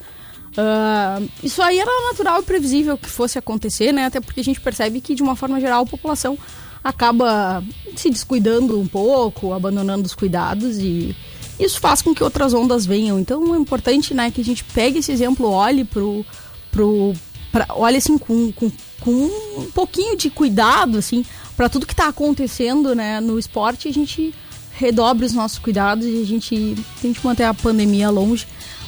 Ah, 0.56 1.20
isso 1.42 1.62
aí 1.62 1.78
era 1.78 1.90
natural 2.10 2.40
e 2.40 2.44
previsível 2.44 2.98
que 2.98 3.08
fosse 3.08 3.38
acontecer, 3.38 3.92
né? 3.92 4.04
Até 4.04 4.20
porque 4.20 4.40
a 4.40 4.44
gente 4.44 4.60
percebe 4.60 5.00
que, 5.00 5.14
de 5.14 5.22
uma 5.22 5.34
forma 5.34 5.60
geral, 5.60 5.82
a 5.82 5.86
população 5.86 6.38
acaba 6.84 7.62
se 7.96 8.10
descuidando 8.10 8.78
um 8.78 8.86
pouco, 8.86 9.52
abandonando 9.52 10.04
os 10.04 10.14
cuidados 10.14 10.78
e 10.78 11.16
isso 11.58 11.80
faz 11.80 12.02
com 12.02 12.14
que 12.14 12.22
outras 12.24 12.52
ondas 12.54 12.84
venham. 12.86 13.18
Então 13.18 13.54
é 13.54 13.58
importante, 13.58 14.14
né, 14.14 14.30
que 14.30 14.40
a 14.40 14.44
gente 14.44 14.64
pegue 14.64 14.98
esse 14.98 15.12
exemplo, 15.12 15.50
olhe 15.50 15.84
pro, 15.84 16.24
pro 16.70 17.12
pra, 17.50 17.66
olhe 17.70 17.96
assim 17.98 18.16
com, 18.18 18.50
com, 18.52 18.70
com 19.00 19.10
um 19.58 19.70
pouquinho 19.74 20.16
de 20.16 20.30
cuidado, 20.30 20.98
assim, 20.98 21.24
para 21.56 21.68
tudo 21.68 21.86
que 21.86 21.92
está 21.92 22.08
acontecendo, 22.08 22.94
né, 22.94 23.20
no 23.20 23.38
esporte, 23.38 23.88
a 23.88 23.92
gente 23.92 24.34
redobre 24.72 25.26
os 25.26 25.32
nossos 25.34 25.58
cuidados 25.58 26.06
e 26.06 26.22
a 26.22 26.26
gente 26.26 26.76
tente 27.00 27.24
manter 27.24 27.44
a 27.44 27.52
pandemia 27.54 28.08
longe, 28.10 28.46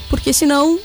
porque 0.09 0.33
senão 0.33 0.79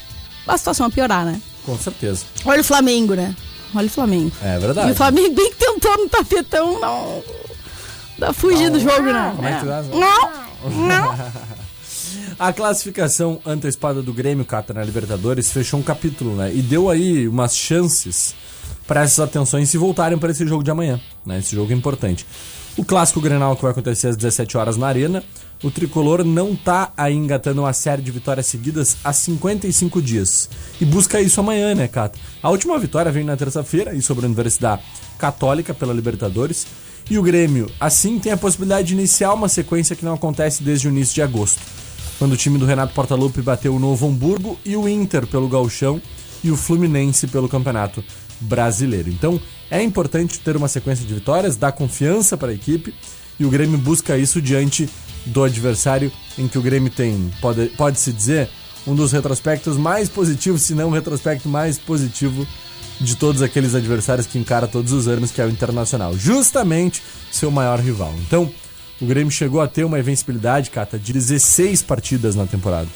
a 0.45 0.57
situação 0.57 0.87
vai 0.87 0.93
piorar, 0.95 1.25
né? 1.25 1.41
Com 1.65 1.77
certeza. 1.77 2.25
Olha 2.45 2.61
o 2.61 2.63
Flamengo, 2.63 3.13
né? 3.13 3.35
Olha 3.73 3.87
o 3.87 3.89
Flamengo. 3.89 4.31
É 4.41 4.55
E 4.55 4.59
verdade. 4.59 4.91
o 4.91 4.95
Flamengo 4.95 5.35
bem 5.35 5.49
que 5.51 5.57
tentou 5.57 5.97
no 5.97 6.09
tapetão, 6.09 6.79
não. 6.79 7.23
Dá 8.17 8.33
fugir 8.33 8.69
do 8.69 8.79
jogo, 8.79 9.03
né? 9.03 9.31
Como 9.35 9.47
é 9.47 9.53
que 9.53 9.59
tu 9.61 9.67
faz? 9.67 9.87
Não, 9.89 10.31
não. 10.87 11.15
A 12.37 12.53
classificação 12.53 13.39
antecipada 13.45 14.01
do 14.01 14.13
Grêmio, 14.13 14.45
Cata, 14.45 14.73
na 14.73 14.83
Libertadores, 14.83 15.51
fechou 15.51 15.79
um 15.79 15.83
capítulo, 15.83 16.35
né? 16.35 16.51
E 16.53 16.61
deu 16.61 16.89
aí 16.89 17.27
umas 17.27 17.55
chances 17.55 18.35
para 18.87 19.03
essas 19.03 19.19
atenções 19.19 19.69
se 19.69 19.77
voltarem 19.77 20.17
para 20.17 20.31
esse 20.31 20.45
jogo 20.47 20.63
de 20.63 20.71
amanhã, 20.71 20.99
né? 21.25 21.39
Esse 21.39 21.55
jogo 21.55 21.71
é 21.71 21.75
importante. 21.75 22.25
O 22.77 22.83
clássico 22.83 23.19
Grenal 23.19 23.55
que 23.55 23.61
vai 23.61 23.71
acontecer 23.71 24.07
às 24.07 24.15
17 24.15 24.57
horas 24.57 24.77
na 24.77 24.87
Arena, 24.87 25.23
o 25.63 25.69
tricolor 25.69 26.23
não 26.23 26.55
tá 26.55 26.93
aí 26.95 27.13
engatando 27.13 27.61
uma 27.61 27.73
série 27.73 28.01
de 28.01 28.11
vitórias 28.11 28.45
seguidas 28.45 28.97
há 29.03 29.11
55 29.11 30.01
dias. 30.01 30.49
E 30.79 30.85
busca 30.85 31.19
isso 31.19 31.39
amanhã, 31.41 31.75
né, 31.75 31.87
Cata? 31.87 32.17
A 32.41 32.49
última 32.49 32.79
vitória 32.79 33.11
veio 33.11 33.25
na 33.25 33.35
terça-feira 33.35 33.93
e 33.93 34.01
sobre 34.01 34.25
a 34.25 34.27
Universidade 34.27 34.81
Católica 35.17 35.73
pela 35.73 35.93
Libertadores. 35.93 36.65
E 37.09 37.17
o 37.17 37.23
Grêmio, 37.23 37.69
assim, 37.79 38.17
tem 38.19 38.31
a 38.31 38.37
possibilidade 38.37 38.89
de 38.89 38.93
iniciar 38.93 39.33
uma 39.33 39.49
sequência 39.49 39.95
que 39.95 40.05
não 40.05 40.13
acontece 40.13 40.63
desde 40.63 40.87
o 40.87 40.91
início 40.91 41.15
de 41.15 41.21
agosto 41.21 41.59
quando 42.19 42.33
o 42.33 42.37
time 42.37 42.59
do 42.59 42.65
Renato 42.65 42.93
Portaluppi 42.93 43.41
bateu 43.41 43.73
o 43.75 43.79
Novo 43.79 44.07
Hamburgo 44.07 44.59
e 44.63 44.75
o 44.75 44.87
Inter 44.87 45.25
pelo 45.25 45.47
Gauchão 45.47 45.99
e 46.43 46.51
o 46.51 46.55
Fluminense 46.57 47.25
pelo 47.27 47.49
Campeonato 47.49 48.03
Brasileiro. 48.41 49.09
Então, 49.09 49.39
é 49.71 49.81
importante 49.81 50.39
ter 50.39 50.55
uma 50.55 50.67
sequência 50.67 51.05
de 51.05 51.13
vitórias, 51.13 51.55
dar 51.55 51.71
confiança 51.71 52.37
para 52.37 52.51
a 52.51 52.53
equipe 52.53 52.93
e 53.39 53.45
o 53.45 53.49
Grêmio 53.49 53.77
busca 53.77 54.17
isso 54.17 54.41
diante 54.41 54.87
do 55.25 55.43
adversário 55.43 56.11
em 56.37 56.47
que 56.47 56.57
o 56.57 56.61
Grêmio 56.61 56.91
tem, 56.91 57.31
pode- 57.41 57.67
pode-se 57.69 58.11
dizer, 58.11 58.49
um 58.87 58.95
dos 58.95 59.11
retrospectos 59.11 59.77
mais 59.77 60.09
positivos, 60.09 60.61
se 60.61 60.73
não 60.73 60.89
o 60.89 60.93
retrospecto 60.93 61.47
mais 61.49 61.77
positivo 61.77 62.45
de 62.99 63.15
todos 63.15 63.41
aqueles 63.41 63.75
adversários 63.75 64.27
que 64.27 64.37
encara 64.37 64.67
todos 64.67 64.91
os 64.91 65.07
anos, 65.07 65.31
que 65.31 65.41
é 65.41 65.45
o 65.45 65.49
Internacional. 65.49 66.17
Justamente 66.17 67.01
seu 67.31 67.49
maior 67.51 67.79
rival. 67.79 68.13
Então, 68.25 68.49
o 69.01 69.05
Grêmio 69.05 69.31
chegou 69.31 69.61
a 69.61 69.67
ter 69.67 69.83
uma 69.83 69.99
invencibilidade, 69.99 70.69
Cata, 70.69 70.97
de 70.99 71.13
16 71.13 71.81
partidas 71.83 72.35
na 72.35 72.45
temporada. 72.45 72.89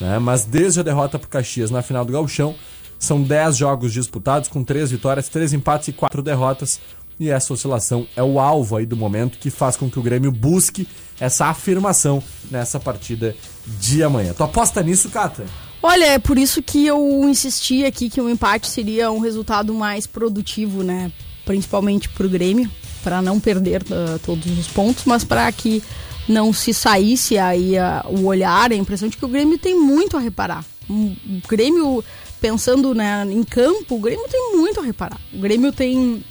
né? 0.00 0.18
Mas 0.18 0.44
desde 0.44 0.80
a 0.80 0.82
derrota 0.82 1.18
para 1.18 1.28
Caxias 1.28 1.70
na 1.70 1.82
final 1.82 2.04
do 2.04 2.12
Gauchão, 2.12 2.54
são 2.98 3.22
10 3.22 3.56
jogos 3.56 3.92
disputados, 3.92 4.48
com 4.48 4.62
3 4.64 4.90
vitórias, 4.90 5.28
3 5.28 5.52
empates 5.52 5.88
e 5.88 5.92
4 5.92 6.22
derrotas. 6.22 6.80
E 7.20 7.30
essa 7.30 7.52
oscilação 7.52 8.06
é 8.14 8.22
o 8.22 8.38
alvo 8.38 8.76
aí 8.76 8.86
do 8.86 8.96
momento 8.96 9.38
que 9.38 9.50
faz 9.50 9.76
com 9.76 9.90
que 9.90 9.98
o 9.98 10.02
Grêmio 10.02 10.30
busque 10.30 10.86
essa 11.18 11.46
afirmação 11.46 12.22
nessa 12.50 12.78
partida 12.78 13.34
de 13.80 14.02
amanhã. 14.04 14.32
Tu 14.32 14.42
aposta 14.44 14.82
nisso, 14.82 15.08
Cata? 15.10 15.44
Olha, 15.82 16.04
é 16.06 16.18
por 16.18 16.38
isso 16.38 16.62
que 16.62 16.86
eu 16.86 17.28
insisti 17.28 17.84
aqui 17.84 18.08
que 18.10 18.20
o 18.20 18.28
empate 18.28 18.68
seria 18.68 19.10
um 19.10 19.18
resultado 19.18 19.72
mais 19.74 20.06
produtivo, 20.06 20.82
né? 20.82 21.10
Principalmente 21.44 22.08
pro 22.08 22.28
Grêmio, 22.28 22.70
para 23.02 23.22
não 23.22 23.38
perder 23.40 23.82
ah, 23.90 24.18
todos 24.24 24.58
os 24.58 24.68
pontos, 24.68 25.04
mas 25.04 25.24
para 25.24 25.50
que 25.52 25.82
não 26.28 26.52
se 26.52 26.74
saísse 26.74 27.38
aí 27.38 27.76
ah, 27.78 28.04
o 28.08 28.26
olhar, 28.26 28.70
a 28.70 28.76
impressão 28.76 29.08
de 29.08 29.16
que 29.16 29.24
o 29.24 29.28
Grêmio 29.28 29.58
tem 29.58 29.78
muito 29.78 30.16
a 30.16 30.20
reparar. 30.20 30.64
O 30.88 31.16
Grêmio, 31.48 32.04
pensando 32.40 32.94
né, 32.94 33.26
em 33.30 33.42
campo, 33.42 33.96
o 33.96 34.00
Grêmio 34.00 34.26
tem 34.28 34.56
muito 34.56 34.80
a 34.80 34.82
reparar. 34.82 35.20
O 35.32 35.38
Grêmio 35.38 35.72
tem 35.72 36.24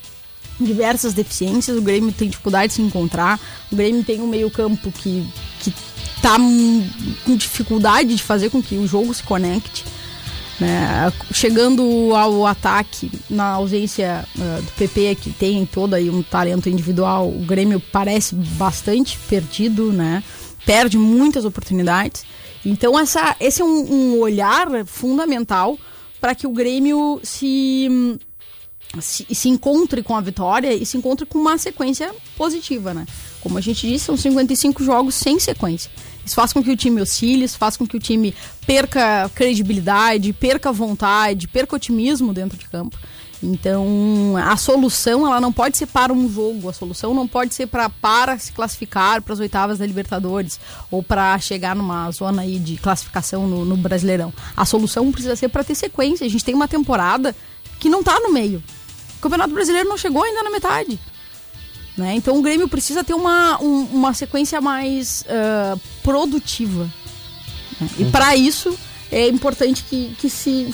diversas 0.59 1.13
deficiências, 1.13 1.77
o 1.77 1.81
Grêmio 1.81 2.11
tem 2.11 2.29
dificuldade 2.29 2.69
de 2.69 2.73
se 2.75 2.81
encontrar, 2.81 3.39
o 3.71 3.75
Grêmio 3.75 4.03
tem 4.03 4.21
um 4.21 4.27
meio-campo 4.27 4.91
que, 4.91 5.25
que 5.59 5.73
tá 6.21 6.35
hum, 6.37 6.87
com 7.25 7.35
dificuldade 7.35 8.15
de 8.15 8.23
fazer 8.23 8.49
com 8.49 8.61
que 8.61 8.75
o 8.75 8.87
jogo 8.87 9.13
se 9.13 9.23
conecte. 9.23 9.85
Né? 10.59 11.11
Chegando 11.31 12.13
ao 12.15 12.45
ataque, 12.45 13.11
na 13.29 13.51
ausência 13.51 14.25
ah, 14.39 14.61
do 14.61 14.71
PP, 14.73 15.15
que 15.15 15.29
tem 15.31 15.65
todo 15.65 15.93
aí 15.93 16.09
um 16.09 16.23
talento 16.23 16.69
individual, 16.69 17.29
o 17.29 17.45
Grêmio 17.45 17.79
parece 17.91 18.35
bastante 18.35 19.17
perdido, 19.29 19.91
né? 19.91 20.23
Perde 20.65 20.97
muitas 20.97 21.45
oportunidades. 21.45 22.23
Então, 22.65 22.97
essa, 22.99 23.35
esse 23.39 23.61
é 23.61 23.65
um, 23.65 23.93
um 23.93 24.19
olhar 24.19 24.67
fundamental 24.85 25.77
para 26.19 26.35
que 26.35 26.47
o 26.47 26.51
Grêmio 26.51 27.19
se 27.23 28.17
se, 28.99 29.27
se 29.33 29.49
encontre 29.49 30.01
com 30.01 30.15
a 30.15 30.21
vitória 30.21 30.73
e 30.73 30.85
se 30.85 30.97
encontre 30.97 31.25
com 31.25 31.37
uma 31.37 31.57
sequência 31.57 32.13
positiva, 32.35 32.93
né? 32.93 33.05
Como 33.41 33.57
a 33.57 33.61
gente 33.61 33.87
disse, 33.87 34.05
são 34.05 34.17
55 34.17 34.83
jogos 34.83 35.15
sem 35.15 35.39
sequência. 35.39 35.91
Isso 36.27 36.35
faz 36.35 36.51
com 36.51 36.61
que 36.61 36.69
o 36.69 36.75
time 36.75 37.01
oscile, 37.01 37.45
isso 37.45 37.57
faz 37.57 37.77
com 37.77 37.87
que 37.87 37.95
o 37.95 37.99
time 38.01 38.35
perca 38.65 39.31
credibilidade, 39.33 40.33
perca 40.33 40.73
vontade, 40.73 41.47
perca 41.47 41.77
otimismo 41.77 42.33
dentro 42.33 42.57
de 42.57 42.67
campo. 42.67 42.97
Então, 43.41 44.35
a 44.43 44.57
solução 44.57 45.25
ela 45.25 45.39
não 45.39 45.53
pode 45.53 45.77
ser 45.77 45.85
para 45.85 46.11
um 46.11 46.29
jogo, 46.29 46.67
a 46.67 46.73
solução 46.73 47.13
não 47.13 47.25
pode 47.25 47.53
ser 47.53 47.67
pra, 47.67 47.89
para 47.89 48.37
se 48.37 48.51
classificar 48.51 49.21
para 49.21 49.33
as 49.33 49.39
oitavas 49.39 49.77
da 49.77 49.85
Libertadores 49.85 50.59
ou 50.91 51.01
para 51.01 51.39
chegar 51.39 51.73
numa 51.73 52.11
zona 52.11 52.41
aí 52.41 52.59
de 52.59 52.75
classificação 52.75 53.47
no, 53.47 53.63
no 53.63 53.77
Brasileirão. 53.77 54.33
A 54.55 54.65
solução 54.65 55.09
precisa 55.13 55.35
ser 55.37 55.47
para 55.47 55.63
ter 55.63 55.75
sequência. 55.75 56.25
A 56.25 56.29
gente 56.29 56.43
tem 56.43 56.53
uma 56.53 56.67
temporada 56.67 57.33
que 57.79 57.87
não 57.87 58.03
tá 58.03 58.19
no 58.19 58.33
meio. 58.33 58.61
O 59.17 59.21
Campeonato 59.21 59.53
Brasileiro 59.53 59.87
não 59.87 59.97
chegou 59.97 60.23
ainda 60.23 60.43
na 60.43 60.49
metade. 60.49 60.99
Né? 61.97 62.13
Então 62.15 62.37
o 62.37 62.41
Grêmio 62.43 62.67
precisa 62.67 63.03
ter 63.03 63.13
uma, 63.15 63.59
um- 63.61 63.85
uma 63.91 64.13
sequência 64.13 64.61
mais 64.61 65.25
ah, 65.27 65.75
produtiva. 66.03 66.83
né? 67.81 67.89
E 67.97 68.05
para 68.05 68.35
isso 68.35 68.77
é 69.11 69.27
importante 69.27 69.83
que, 69.83 70.13
que 70.19 70.29
se, 70.29 70.69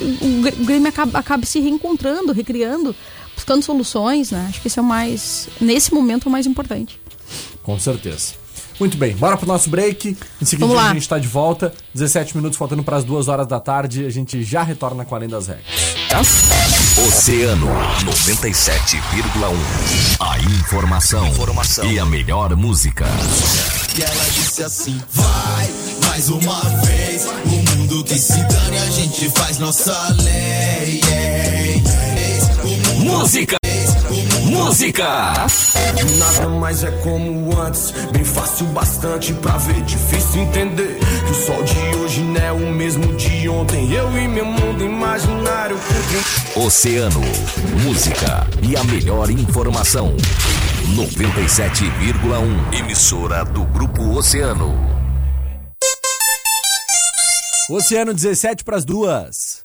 o 0.00 0.42
Grê- 0.42 0.54
o 0.60 0.64
Grêmio 0.64 0.88
acabe, 0.88 1.10
acabe 1.16 1.46
se 1.46 1.58
reencontrando, 1.58 2.32
recriando, 2.32 2.94
buscando 3.34 3.62
soluções. 3.62 4.30
Né? 4.30 4.46
Acho 4.50 4.60
que 4.60 4.68
esse 4.68 4.78
é 4.78 4.82
o 4.82 4.84
mais, 4.84 5.48
nesse 5.60 5.92
momento, 5.92 6.26
o 6.26 6.30
mais 6.30 6.46
importante. 6.46 7.00
Com 7.64 7.78
certeza. 7.78 8.34
Muito 8.78 8.96
bem, 8.96 9.14
bora 9.16 9.36
pro 9.36 9.46
nosso 9.46 9.68
break. 9.70 10.16
Em 10.40 10.44
seguida 10.44 10.80
a 10.80 10.94
gente 10.94 11.08
tá 11.08 11.18
de 11.18 11.28
volta. 11.28 11.72
17 11.94 12.36
minutos 12.36 12.56
faltando 12.58 12.82
para 12.82 12.96
as 12.96 13.04
2 13.04 13.28
horas 13.28 13.46
da 13.46 13.58
tarde. 13.60 14.04
A 14.06 14.10
gente 14.10 14.42
já 14.44 14.62
retorna 14.62 15.04
com 15.04 15.14
Além 15.14 15.28
das 15.28 15.46
Regras. 15.48 16.01
Oceano 16.20 17.68
97,1. 18.04 19.56
A 20.20 20.38
informação, 20.40 21.26
informação 21.26 21.90
e 21.90 21.98
a 21.98 22.04
melhor 22.04 22.54
música. 22.54 23.06
E 23.96 24.02
ela 24.02 24.24
disse 24.34 24.62
assim: 24.62 25.00
Vai, 25.10 25.70
mais 26.06 26.28
uma 26.28 26.60
vez. 26.84 27.24
O 27.46 27.78
mundo 27.78 28.04
que 28.04 28.18
se 28.18 28.34
dane, 28.34 28.78
a 28.78 28.90
gente 28.90 29.30
faz 29.30 29.58
nossa 29.58 30.14
lei. 30.20 31.00
Música, 32.98 33.56
Música. 34.44 35.32
Nada 36.18 36.48
mais 36.48 36.84
é 36.84 36.90
como 36.90 37.58
antes, 37.58 37.90
bem 38.12 38.22
fácil 38.24 38.66
bastante 38.66 39.32
pra 39.32 39.56
ver, 39.56 39.80
difícil 39.82 40.42
entender 40.42 40.98
que 41.24 41.30
o 41.30 41.34
sol 41.34 41.62
de 41.62 41.96
hoje 41.96 42.20
não 42.20 42.40
é 42.40 42.52
o 42.52 42.70
mesmo 42.70 43.14
de 43.14 43.48
ontem. 43.48 43.90
Eu 43.90 44.14
e 44.18 44.28
meu. 44.28 44.51
Oceano, 46.54 47.22
música 47.82 48.46
e 48.62 48.76
a 48.76 48.84
melhor 48.84 49.30
informação. 49.30 50.14
97,1 50.94 52.78
emissora 52.78 53.42
do 53.42 53.64
Grupo 53.64 54.02
Oceano. 54.18 54.70
Oceano 57.70 58.12
17 58.12 58.64
para 58.64 58.76
as 58.76 58.84
duas. 58.84 59.64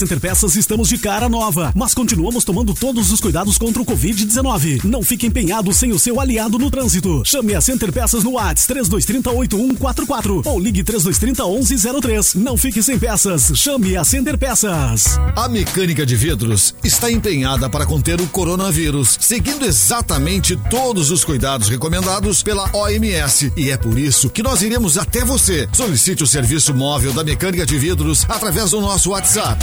Center 0.00 0.18
Peças 0.18 0.56
estamos 0.56 0.88
de 0.88 0.96
cara 0.96 1.28
nova, 1.28 1.74
mas 1.76 1.92
continuamos 1.92 2.42
tomando 2.42 2.72
todos 2.72 3.12
os 3.12 3.20
cuidados 3.20 3.58
contra 3.58 3.82
o 3.82 3.84
Covid-19. 3.84 4.82
Não 4.82 5.02
fique 5.02 5.26
empenhado 5.26 5.74
sem 5.74 5.92
o 5.92 5.98
seu 5.98 6.18
aliado 6.18 6.58
no 6.58 6.70
trânsito. 6.70 7.22
Chame 7.22 7.54
a 7.54 7.60
Center 7.60 7.92
Peças 7.92 8.24
no 8.24 8.30
WhatsApp 8.30 8.66
3230 8.66 9.30
8144 9.30 10.42
ou 10.46 10.58
ligue 10.58 10.82
3230 10.82 11.44
1103. 11.44 12.34
Não 12.36 12.56
fique 12.56 12.82
sem 12.82 12.98
peças. 12.98 13.52
Chame 13.54 13.94
a 13.94 14.02
Center 14.02 14.38
Peças. 14.38 15.18
A 15.36 15.50
mecânica 15.50 16.06
de 16.06 16.16
vidros 16.16 16.74
está 16.82 17.12
empenhada 17.12 17.68
para 17.68 17.84
conter 17.84 18.22
o 18.22 18.26
coronavírus, 18.28 19.18
seguindo 19.20 19.66
exatamente 19.66 20.56
todos 20.70 21.10
os 21.10 21.26
cuidados 21.26 21.68
recomendados 21.68 22.42
pela 22.42 22.74
OMS. 22.74 23.52
E 23.54 23.68
é 23.68 23.76
por 23.76 23.98
isso 23.98 24.30
que 24.30 24.42
nós 24.42 24.62
iremos 24.62 24.96
até 24.96 25.26
você. 25.26 25.68
Solicite 25.74 26.22
o 26.22 26.26
serviço 26.26 26.72
móvel 26.72 27.12
da 27.12 27.22
mecânica 27.22 27.66
de 27.66 27.76
vidros 27.76 28.24
através 28.30 28.70
do 28.70 28.80
nosso 28.80 29.10
WhatsApp 29.10 29.62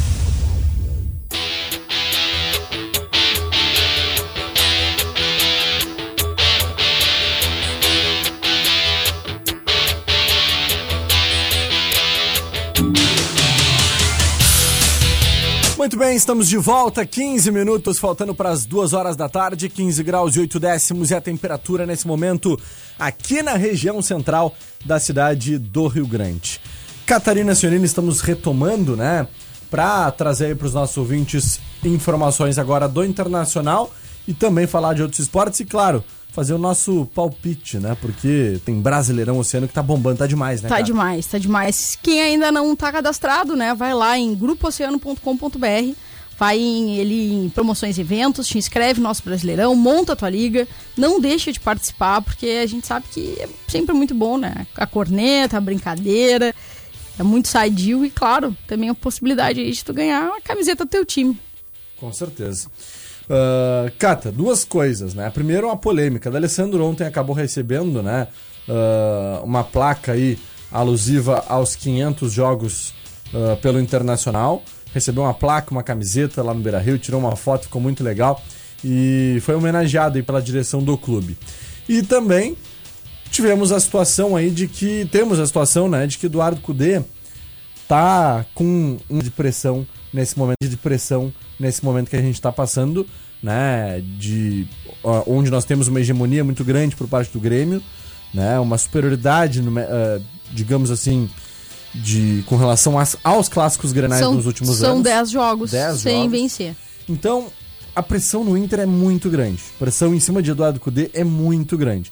Bem, 16.01 16.15
estamos 16.15 16.49
de 16.49 16.57
volta, 16.57 17.05
15 17.05 17.51
minutos 17.51 17.99
faltando 17.99 18.33
para 18.33 18.49
as 18.49 18.65
2 18.65 18.91
horas 18.91 19.15
da 19.15 19.29
tarde, 19.29 19.69
15 19.69 20.01
graus 20.01 20.35
e 20.35 20.39
8 20.39 20.59
décimos 20.59 21.11
é 21.11 21.17
a 21.17 21.21
temperatura 21.21 21.85
nesse 21.85 22.07
momento 22.07 22.59
aqui 22.97 23.43
na 23.43 23.53
região 23.53 24.01
central 24.01 24.55
da 24.83 24.99
cidade 24.99 25.59
do 25.59 25.85
Rio 25.85 26.07
Grande. 26.07 26.59
Catarina 27.05 27.53
Sionini, 27.53 27.85
estamos 27.85 28.19
retomando, 28.19 28.97
né, 28.97 29.27
para 29.69 30.09
trazer 30.09 30.57
para 30.57 30.65
os 30.65 30.73
nossos 30.73 30.97
ouvintes 30.97 31.59
informações 31.83 32.57
agora 32.57 32.87
do 32.87 33.05
Internacional 33.05 33.93
e 34.27 34.33
também 34.33 34.65
falar 34.65 34.95
de 34.95 35.03
outros 35.03 35.19
esportes 35.19 35.59
e, 35.59 35.65
claro, 35.65 36.03
fazer 36.31 36.53
o 36.53 36.57
nosso 36.57 37.05
palpite, 37.13 37.77
né, 37.77 37.95
porque 37.99 38.59
tem 38.65 38.79
Brasileirão 38.79 39.37
Oceano 39.37 39.67
que 39.67 39.73
tá 39.73 39.83
bombando, 39.83 40.19
tá 40.19 40.27
demais, 40.27 40.61
né, 40.61 40.69
Tá 40.69 40.75
cara? 40.75 40.85
demais, 40.85 41.25
tá 41.27 41.37
demais. 41.37 41.97
Quem 42.01 42.21
ainda 42.21 42.51
não 42.51 42.75
tá 42.75 42.91
cadastrado, 42.91 43.55
né, 43.55 43.73
vai 43.75 43.93
lá 43.93 44.17
em 44.17 44.33
grupooceano.com.br, 44.33 45.93
vai 46.37 46.57
em, 46.57 46.95
ele 46.97 47.33
em 47.33 47.49
promoções 47.49 47.97
e 47.97 48.01
eventos, 48.01 48.47
te 48.47 48.57
inscreve 48.57 48.99
no 48.99 49.07
nosso 49.07 49.23
Brasileirão, 49.23 49.75
monta 49.75 50.13
a 50.13 50.15
tua 50.15 50.29
liga, 50.29 50.67
não 50.97 51.19
deixa 51.19 51.51
de 51.51 51.59
participar, 51.59 52.21
porque 52.21 52.61
a 52.63 52.65
gente 52.65 52.87
sabe 52.87 53.05
que 53.11 53.35
é 53.39 53.47
sempre 53.67 53.93
muito 53.93 54.15
bom, 54.15 54.37
né? 54.37 54.65
A 54.75 54.87
corneta, 54.87 55.57
a 55.57 55.61
brincadeira, 55.61 56.55
é 57.19 57.23
muito 57.23 57.47
sadio 57.49 58.05
e, 58.05 58.09
claro, 58.09 58.55
também 58.67 58.89
a 58.89 58.95
possibilidade 58.95 59.59
aí 59.59 59.71
de 59.71 59.83
tu 59.85 59.93
ganhar 59.93 60.29
a 60.35 60.41
camiseta 60.41 60.85
do 60.85 60.89
teu 60.89 61.05
time. 61.05 61.37
Com 61.99 62.11
certeza. 62.11 62.69
Ah, 63.29 63.91
Cata, 63.97 64.31
duas 64.31 64.63
coisas, 64.63 65.13
né? 65.13 65.29
Primeiro, 65.29 65.67
uma 65.67 65.77
polêmica. 65.77 66.29
Da 66.29 66.37
Alessandro 66.37 66.85
ontem 66.85 67.05
acabou 67.05 67.35
recebendo, 67.35 68.01
né? 68.01 68.27
ah, 68.69 69.41
uma 69.43 69.63
placa 69.63 70.13
aí 70.13 70.37
alusiva 70.71 71.43
aos 71.47 71.75
500 71.75 72.31
jogos 72.31 72.93
ah, 73.33 73.57
pelo 73.61 73.79
Internacional. 73.79 74.63
Recebeu 74.93 75.23
uma 75.23 75.33
placa, 75.33 75.71
uma 75.71 75.83
camiseta 75.83 76.43
lá 76.43 76.53
no 76.53 76.59
Beira 76.59 76.79
Rio, 76.79 76.99
tirou 76.99 77.19
uma 77.19 77.35
foto, 77.35 77.63
ficou 77.63 77.81
muito 77.81 78.03
legal. 78.03 78.41
E 78.83 79.37
foi 79.41 79.55
homenageado 79.55 80.17
aí 80.17 80.23
pela 80.23 80.41
direção 80.41 80.83
do 80.83 80.97
clube. 80.97 81.37
E 81.87 82.01
também 82.01 82.57
tivemos 83.29 83.71
a 83.71 83.79
situação 83.79 84.35
aí 84.35 84.49
de 84.49 84.67
que. 84.67 85.07
Temos 85.11 85.39
a 85.39 85.45
situação, 85.45 85.87
né? 85.87 86.07
De 86.07 86.17
que 86.17 86.25
Eduardo 86.25 86.59
Cudê 86.61 87.01
tá 87.87 88.45
com 88.55 88.97
um 89.09 89.19
de 89.19 89.29
pressão 89.29 89.85
nesse 90.13 90.37
momento 90.37 90.67
de 90.67 90.77
pressão 90.77 91.31
nesse 91.61 91.83
momento 91.85 92.09
que 92.09 92.15
a 92.15 92.21
gente 92.21 92.35
está 92.35 92.51
passando, 92.51 93.05
né, 93.41 94.01
de 94.17 94.67
ó, 95.03 95.23
onde 95.27 95.49
nós 95.51 95.63
temos 95.65 95.87
uma 95.87 95.99
hegemonia 95.99 96.43
muito 96.43 96.63
grande 96.63 96.95
por 96.95 97.07
parte 97.07 97.31
do 97.31 97.39
Grêmio, 97.39 97.81
né, 98.33 98.59
uma 98.59 98.77
superioridade, 98.77 99.61
no 99.61 99.79
ah, 99.79 100.19
digamos 100.51 100.91
assim, 100.91 101.29
de 101.93 102.43
com 102.47 102.55
relação 102.55 102.97
às- 102.97 103.17
aos 103.23 103.47
clássicos 103.49 103.91
grenais 103.91 104.21
são 104.21 104.33
nos 104.33 104.45
últimos 104.45 104.77
são 104.77 104.91
anos. 104.93 105.03
10 105.03 105.29
jogos 105.31 105.71
Dez 105.71 105.99
sem 105.99 106.17
jogos. 106.23 106.31
vencer. 106.31 106.75
Então, 107.09 107.47
a 107.95 108.01
pressão 108.01 108.43
no 108.43 108.57
Inter 108.57 108.79
é 108.81 108.85
muito 108.85 109.29
grande. 109.29 109.61
A 109.75 109.79
pressão 109.79 110.13
em 110.15 110.19
cima 110.19 110.41
de 110.41 110.51
Eduardo 110.51 110.79
Cudê 110.79 111.09
é 111.13 111.23
muito 111.23 111.77
grande. 111.77 112.09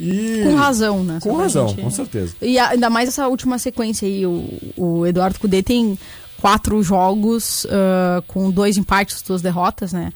E 0.00 0.40
Com 0.44 0.54
razão, 0.56 1.04
né? 1.04 1.18
Com 1.22 1.36
razão, 1.36 1.68
gente- 1.68 1.80
com 1.82 1.90
certeza. 1.90 2.34
E 2.42 2.58
ainda 2.58 2.90
mais 2.90 3.08
essa 3.08 3.28
última 3.28 3.58
sequência 3.58 4.06
aí. 4.08 4.26
O, 4.26 4.48
o 4.76 5.06
Eduardo 5.06 5.38
Cudê 5.38 5.62
tem 5.62 5.98
quatro 6.40 6.82
jogos 6.82 7.66
ah, 7.70 8.22
com 8.26 8.50
dois 8.50 8.76
empates, 8.76 9.22
duas 9.22 9.40
derrotas, 9.40 9.92
né? 9.92 10.12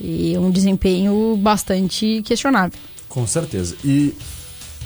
E 0.00 0.36
um 0.36 0.50
desempenho 0.50 1.36
bastante 1.36 2.22
questionável. 2.24 2.78
Com 3.08 3.24
certeza. 3.26 3.76
E 3.84 4.12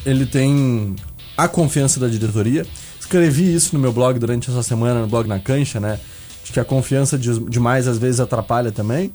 ele 0.04 0.26
tem 0.26 0.94
a 1.36 1.48
confiança 1.48 1.98
da 1.98 2.06
diretoria. 2.08 2.66
Escrevi 3.00 3.54
isso 3.54 3.74
no 3.74 3.80
meu 3.80 3.92
blog 3.92 4.18
durante 4.18 4.50
essa 4.50 4.62
semana, 4.62 5.00
no 5.00 5.06
blog 5.06 5.26
na 5.26 5.38
cancha, 5.38 5.80
né? 5.80 5.98
De 6.44 6.52
que 6.52 6.60
a 6.60 6.64
confiança 6.64 7.16
de- 7.16 7.40
demais 7.48 7.88
às 7.88 7.96
vezes 7.96 8.20
atrapalha 8.20 8.70
também. 8.70 9.10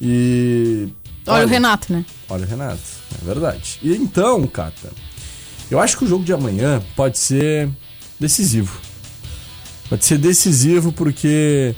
E. 0.00 0.88
Olha, 1.26 1.46
o 1.46 1.48
Renato, 1.48 1.92
né? 1.92 2.04
Olha 2.28 2.44
o 2.44 2.48
Renato, 2.48 2.78
é 3.20 3.24
verdade. 3.24 3.78
E 3.82 3.92
então, 3.94 4.46
Cata, 4.46 4.90
eu 5.70 5.80
acho 5.80 5.96
que 5.98 6.04
o 6.04 6.08
jogo 6.08 6.24
de 6.24 6.32
amanhã 6.32 6.82
pode 6.96 7.18
ser 7.18 7.68
decisivo. 8.18 8.78
Pode 9.88 10.04
ser 10.04 10.18
decisivo 10.18 10.92
porque 10.92 11.74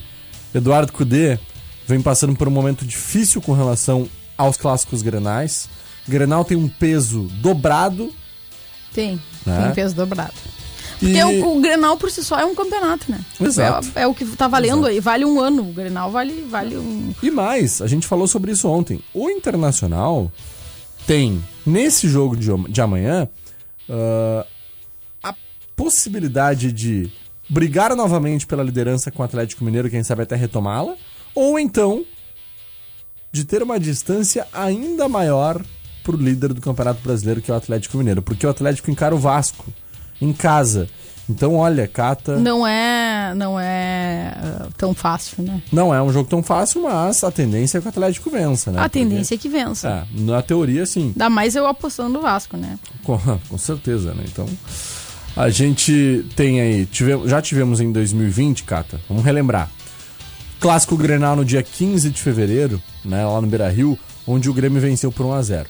Eduardo 0.54 0.92
Cudê 0.92 1.38
vem 1.86 2.00
passando 2.00 2.34
por 2.34 2.48
um 2.48 2.50
momento 2.50 2.84
difícil 2.84 3.40
com 3.40 3.52
relação 3.52 4.08
aos 4.36 4.56
clássicos 4.56 5.02
grenais. 5.02 5.68
Grenal 6.08 6.44
tem 6.44 6.56
um 6.56 6.68
peso 6.68 7.22
dobrado. 7.40 8.12
Tem. 8.92 9.20
Né? 9.44 9.64
Tem 9.64 9.74
peso 9.74 9.94
dobrado. 9.94 10.32
Porque 10.98 11.14
E- 11.14 11.24
o, 11.42 11.56
o 11.56 11.60
Grenal 11.60 11.96
por 11.98 12.10
si 12.10 12.24
só 12.24 12.38
é 12.38 12.44
um 12.44 12.54
campeonato, 12.54 13.10
né? 13.10 13.20
Exato. 13.40 13.88
É, 13.94 14.02
é 14.02 14.06
o 14.06 14.14
que 14.14 14.24
tá 14.24 14.48
valendo 14.48 14.78
Exato. 14.78 14.86
aí. 14.88 15.00
Vale 15.00 15.24
um 15.26 15.40
ano. 15.40 15.62
O 15.68 15.72
Grenal 15.72 16.10
vale, 16.10 16.46
vale 16.48 16.76
um. 16.78 17.12
E 17.22 17.30
mais, 17.30 17.82
a 17.82 17.86
gente 17.86 18.06
falou 18.06 18.26
sobre 18.26 18.52
isso 18.52 18.66
ontem. 18.68 19.00
O 19.12 19.28
Internacional 19.28 20.32
tem, 21.06 21.42
nesse 21.64 22.08
jogo 22.08 22.36
de, 22.36 22.50
de 22.68 22.80
amanhã, 22.80 23.28
ah, 23.88 24.46
a 25.22 25.34
possibilidade 25.74 26.72
de 26.72 27.10
brigar 27.48 27.94
novamente 27.94 28.46
pela 28.46 28.62
liderança 28.62 29.10
com 29.10 29.22
o 29.22 29.24
Atlético 29.24 29.64
Mineiro, 29.64 29.88
quem 29.88 30.02
sabe 30.02 30.22
até 30.22 30.34
retomá-la, 30.34 30.96
ou 31.34 31.58
então 31.58 32.04
de 33.32 33.44
ter 33.44 33.62
uma 33.62 33.78
distância 33.78 34.46
ainda 34.52 35.08
maior 35.08 35.62
pro 36.02 36.16
líder 36.16 36.54
do 36.54 36.60
Campeonato 36.60 37.02
Brasileiro, 37.02 37.42
que 37.42 37.50
é 37.50 37.54
o 37.54 37.56
Atlético 37.56 37.98
Mineiro. 37.98 38.22
Porque 38.22 38.46
o 38.46 38.50
Atlético 38.50 38.90
encara 38.90 39.14
o 39.14 39.18
Vasco 39.18 39.66
em 40.20 40.32
casa. 40.32 40.88
Então, 41.28 41.56
olha, 41.56 41.88
Cata. 41.88 42.36
Não 42.36 42.66
é, 42.66 43.34
não 43.34 43.58
é 43.58 44.32
uh, 44.36 44.72
tão 44.76 44.94
fácil, 44.94 45.42
né? 45.42 45.60
Não 45.72 45.92
é 45.92 46.00
um 46.00 46.12
jogo 46.12 46.28
tão 46.28 46.42
fácil, 46.42 46.82
mas 46.82 47.24
a 47.24 47.32
tendência 47.32 47.78
é 47.78 47.80
que 47.80 47.86
o 47.86 47.90
Atlético 47.90 48.30
vença, 48.30 48.70
né? 48.70 48.80
A 48.80 48.88
tendência 48.88 49.34
é 49.34 49.38
que 49.38 49.48
vença. 49.48 50.06
Porque, 50.08 50.22
é, 50.22 50.24
na 50.24 50.42
teoria, 50.42 50.86
sim. 50.86 51.08
Ainda 51.08 51.28
mais 51.28 51.56
eu 51.56 51.66
apostando 51.66 52.10
no 52.10 52.20
Vasco, 52.20 52.56
né? 52.56 52.78
Com, 53.02 53.18
com 53.48 53.58
certeza, 53.58 54.14
né? 54.14 54.24
Então, 54.26 54.46
a 55.36 55.50
gente 55.50 56.24
tem 56.36 56.60
aí. 56.60 56.86
Tive, 56.86 57.28
já 57.28 57.42
tivemos 57.42 57.80
em 57.80 57.90
2020, 57.90 58.62
Cata, 58.62 59.00
vamos 59.08 59.24
relembrar. 59.24 59.68
Clássico 60.60 60.96
Grenal 60.96 61.34
no 61.36 61.44
dia 61.44 61.62
15 61.62 62.08
de 62.08 62.20
fevereiro, 62.20 62.80
né? 63.04 63.26
Lá 63.26 63.40
no 63.40 63.48
Beira 63.48 63.68
Rio, 63.68 63.98
onde 64.26 64.48
o 64.48 64.54
Grêmio 64.54 64.80
venceu 64.80 65.10
por 65.10 65.26
1x0. 65.26 65.66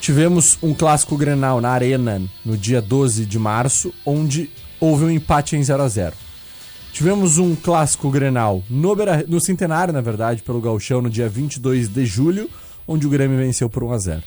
Tivemos 0.00 0.56
um 0.62 0.72
clássico 0.72 1.16
Grenal 1.16 1.60
na 1.60 1.70
Arena 1.70 2.22
no 2.44 2.56
dia 2.56 2.80
12 2.80 3.26
de 3.26 3.38
março, 3.38 3.92
onde 4.06 4.48
houve 4.80 5.04
um 5.04 5.10
empate 5.10 5.56
em 5.56 5.62
0 5.62 5.82
a 5.82 5.88
0 5.88 6.14
Tivemos 6.92 7.38
um 7.38 7.54
clássico 7.54 8.10
Grenal 8.10 8.62
no, 8.68 8.96
Beira, 8.96 9.24
no 9.28 9.40
Centenário, 9.40 9.92
na 9.92 10.00
verdade, 10.00 10.42
pelo 10.42 10.60
Gauchão, 10.60 11.00
no 11.00 11.10
dia 11.10 11.28
22 11.28 11.88
de 11.88 12.04
julho, 12.04 12.50
onde 12.86 13.06
o 13.06 13.10
Grêmio 13.10 13.38
venceu 13.38 13.68
por 13.68 13.84
1 13.84 13.92
a 13.92 13.98
0 13.98 14.22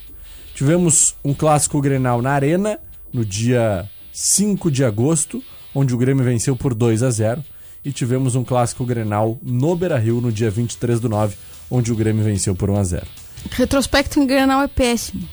Tivemos 0.53 1.15
um 1.23 1.33
clássico 1.33 1.81
Grenal 1.81 2.21
na 2.21 2.31
Arena, 2.31 2.79
no 3.11 3.25
dia 3.25 3.89
5 4.13 4.69
de 4.69 4.85
agosto, 4.85 5.43
onde 5.73 5.93
o 5.93 5.97
Grêmio 5.97 6.23
venceu 6.23 6.55
por 6.55 6.73
2 6.73 7.03
a 7.03 7.09
0 7.09 7.43
E 7.83 7.91
tivemos 7.91 8.35
um 8.35 8.43
clássico 8.43 8.85
Grenal 8.85 9.37
no 9.41 9.75
Beira-Rio, 9.75 10.21
no 10.21 10.31
dia 10.31 10.51
23 10.51 10.99
do 10.99 11.09
9, 11.09 11.35
onde 11.69 11.91
o 11.91 11.95
Grêmio 11.95 12.23
venceu 12.23 12.55
por 12.55 12.69
1 12.69 12.77
a 12.77 12.83
0 12.83 13.07
Retrospecto 13.51 14.19
em 14.19 14.27
Grenal 14.27 14.61
é 14.61 14.67
péssimo. 14.67 15.27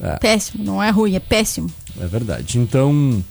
É. 0.00 0.16
Péssimo, 0.16 0.64
não 0.64 0.82
é 0.82 0.90
ruim, 0.90 1.14
é 1.14 1.20
péssimo. 1.20 1.70
É 2.00 2.06
verdade. 2.06 2.58
Então, 2.58 3.22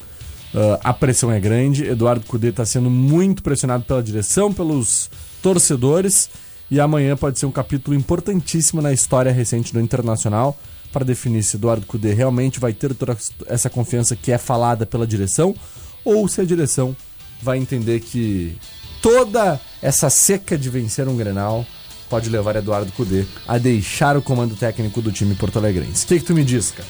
Uh, 0.53 0.79
a 0.83 0.93
pressão 0.93 1.31
é 1.31 1.39
grande. 1.39 1.85
Eduardo 1.85 2.25
Cudê 2.25 2.49
está 2.49 2.65
sendo 2.65 2.89
muito 2.89 3.43
pressionado 3.43 3.83
pela 3.83 4.01
direção, 4.01 4.53
pelos 4.53 5.09
torcedores. 5.41 6.29
E 6.71 6.79
amanhã 6.79 7.15
pode 7.17 7.39
ser 7.39 7.45
um 7.45 7.51
capítulo 7.51 7.95
importantíssimo 7.95 8.81
na 8.81 8.93
história 8.93 9.31
recente 9.31 9.73
do 9.73 9.79
Internacional 9.79 10.57
para 10.91 11.05
definir 11.05 11.43
se 11.43 11.55
Eduardo 11.55 11.85
Cudê 11.85 12.13
realmente 12.13 12.59
vai 12.59 12.73
ter 12.73 12.93
toda 12.93 13.17
essa 13.47 13.69
confiança 13.69 14.15
que 14.15 14.31
é 14.31 14.37
falada 14.37 14.85
pela 14.85 15.05
direção 15.05 15.55
ou 16.03 16.27
se 16.27 16.41
a 16.41 16.43
direção 16.43 16.95
vai 17.41 17.57
entender 17.57 17.99
que 17.99 18.57
toda 19.01 19.59
essa 19.81 20.09
seca 20.09 20.57
de 20.57 20.69
vencer 20.69 21.07
um 21.07 21.15
Grenal 21.15 21.65
pode 22.09 22.29
levar 22.29 22.55
Eduardo 22.55 22.91
Cudê 22.91 23.25
a 23.47 23.57
deixar 23.57 24.17
o 24.17 24.21
comando 24.21 24.55
técnico 24.55 25.01
do 25.01 25.11
time 25.11 25.35
porto-alegrense. 25.35 26.05
O 26.05 26.07
que, 26.07 26.19
que 26.19 26.25
tu 26.25 26.33
me 26.33 26.43
diz, 26.43 26.71
cara? 26.71 26.87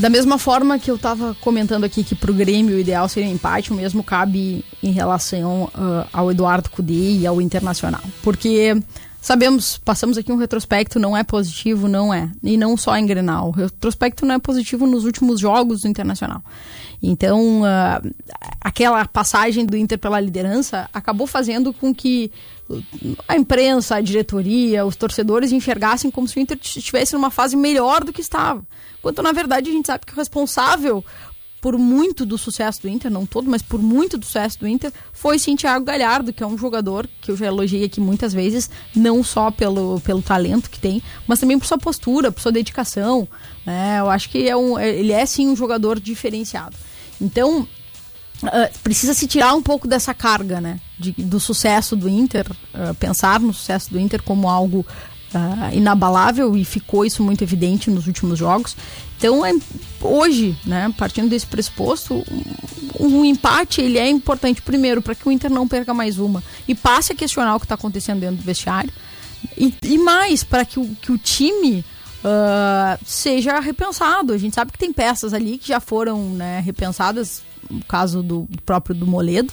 Da 0.00 0.08
mesma 0.08 0.38
forma 0.38 0.78
que 0.78 0.90
eu 0.90 0.94
estava 0.94 1.34
comentando 1.40 1.84
aqui 1.84 2.04
que 2.04 2.14
para 2.14 2.30
o 2.30 2.34
Grêmio 2.34 2.76
o 2.76 2.78
ideal 2.78 3.08
seria 3.08 3.30
empate, 3.30 3.72
o 3.72 3.74
mesmo 3.74 4.04
cabe 4.04 4.64
em 4.82 4.92
relação 4.92 5.64
uh, 5.74 6.06
ao 6.12 6.30
Eduardo 6.30 6.70
Cudê 6.70 7.12
e 7.18 7.26
ao 7.26 7.40
Internacional. 7.40 8.02
Porque 8.22 8.80
sabemos, 9.20 9.78
passamos 9.78 10.16
aqui 10.16 10.30
um 10.30 10.36
retrospecto, 10.36 11.00
não 11.00 11.16
é 11.16 11.24
positivo, 11.24 11.88
não 11.88 12.14
é. 12.14 12.30
E 12.42 12.56
não 12.56 12.76
só 12.76 12.96
em 12.96 13.04
Grenal. 13.04 13.48
O 13.48 13.50
retrospecto 13.50 14.24
não 14.24 14.36
é 14.36 14.38
positivo 14.38 14.86
nos 14.86 15.04
últimos 15.04 15.40
jogos 15.40 15.80
do 15.80 15.88
Internacional. 15.88 16.42
Então, 17.02 17.62
uh, 17.62 18.14
aquela 18.60 19.04
passagem 19.06 19.66
do 19.66 19.76
Inter 19.76 19.98
pela 19.98 20.20
liderança 20.20 20.88
acabou 20.92 21.26
fazendo 21.26 21.72
com 21.72 21.92
que 21.92 22.30
a 23.28 23.36
imprensa, 23.36 23.96
a 23.96 24.00
diretoria, 24.00 24.84
os 24.84 24.96
torcedores 24.96 25.52
enxergassem 25.52 26.10
como 26.10 26.26
se 26.26 26.38
o 26.38 26.40
Inter 26.40 26.58
estivesse 26.60 27.12
numa 27.12 27.30
fase 27.30 27.56
melhor 27.56 28.04
do 28.04 28.12
que 28.12 28.20
estava. 28.20 28.64
Quando 29.02 29.22
na 29.22 29.32
verdade 29.32 29.70
a 29.70 29.72
gente 29.72 29.86
sabe 29.86 30.06
que 30.06 30.12
o 30.12 30.16
responsável 30.16 31.04
por 31.64 31.78
muito 31.78 32.26
do 32.26 32.36
sucesso 32.36 32.82
do 32.82 32.88
Inter, 32.90 33.10
não 33.10 33.24
todo, 33.24 33.48
mas 33.48 33.62
por 33.62 33.80
muito 33.80 34.18
do 34.18 34.26
sucesso 34.26 34.60
do 34.60 34.68
Inter, 34.68 34.92
foi 35.14 35.38
sim 35.38 35.56
Thiago 35.56 35.82
Galhardo, 35.82 36.30
que 36.30 36.42
é 36.42 36.46
um 36.46 36.58
jogador 36.58 37.08
que 37.22 37.30
eu 37.30 37.36
já 37.38 37.46
elogiei 37.46 37.84
aqui 37.84 38.02
muitas 38.02 38.34
vezes, 38.34 38.68
não 38.94 39.24
só 39.24 39.50
pelo, 39.50 39.98
pelo 40.00 40.20
talento 40.20 40.68
que 40.68 40.78
tem, 40.78 41.02
mas 41.26 41.40
também 41.40 41.58
por 41.58 41.64
sua 41.64 41.78
postura, 41.78 42.30
por 42.30 42.42
sua 42.42 42.52
dedicação. 42.52 43.26
Né? 43.64 43.98
Eu 43.98 44.10
acho 44.10 44.28
que 44.28 44.46
é 44.46 44.54
um, 44.54 44.78
ele 44.78 45.10
é 45.10 45.24
sim 45.24 45.48
um 45.48 45.56
jogador 45.56 45.98
diferenciado. 45.98 46.76
Então, 47.18 47.66
uh, 48.46 48.78
precisa 48.82 49.14
se 49.14 49.26
tirar 49.26 49.54
um 49.54 49.62
pouco 49.62 49.86
dessa 49.86 50.14
carga 50.14 50.60
né? 50.60 50.80
De, 50.98 51.12
do 51.12 51.40
sucesso 51.40 51.96
do 51.96 52.08
Inter, 52.08 52.46
uh, 52.50 52.94
pensar 52.94 53.40
no 53.40 53.52
sucesso 53.52 53.90
do 53.90 53.98
Inter 53.98 54.22
como 54.22 54.48
algo 54.48 54.86
uh, 55.34 55.74
inabalável 55.74 56.56
e 56.56 56.64
ficou 56.64 57.04
isso 57.04 57.22
muito 57.22 57.42
evidente 57.42 57.90
nos 57.90 58.06
últimos 58.06 58.38
jogos. 58.38 58.76
Então, 59.18 59.44
é, 59.44 59.52
hoje, 60.00 60.56
né, 60.64 60.92
partindo 60.96 61.28
desse 61.28 61.46
pressuposto, 61.46 62.24
um, 63.00 63.06
um 63.06 63.24
empate 63.24 63.80
ele 63.80 63.98
é 63.98 64.08
importante 64.08 64.62
primeiro 64.62 65.00
para 65.00 65.14
que 65.14 65.28
o 65.28 65.32
Inter 65.32 65.50
não 65.50 65.66
perca 65.66 65.94
mais 65.94 66.18
uma 66.18 66.42
e 66.68 66.74
passe 66.74 67.12
a 67.12 67.16
questionar 67.16 67.56
o 67.56 67.60
que 67.60 67.64
está 67.64 67.74
acontecendo 67.74 68.20
dentro 68.20 68.36
do 68.36 68.42
vestiário 68.42 68.92
e, 69.56 69.74
e 69.82 69.98
mais 69.98 70.42
para 70.42 70.64
que 70.64 70.78
o, 70.78 70.88
que 71.00 71.12
o 71.12 71.18
time 71.18 71.84
Uh, 72.24 72.98
seja 73.04 73.60
repensado. 73.60 74.32
A 74.32 74.38
gente 74.38 74.54
sabe 74.54 74.72
que 74.72 74.78
tem 74.78 74.92
peças 74.92 75.34
ali 75.34 75.58
que 75.58 75.68
já 75.68 75.78
foram 75.78 76.30
né, 76.30 76.60
repensadas, 76.60 77.42
no 77.70 77.84
caso 77.84 78.22
do, 78.22 78.48
próprio 78.64 78.94
do 78.94 79.06
Moledo, 79.06 79.52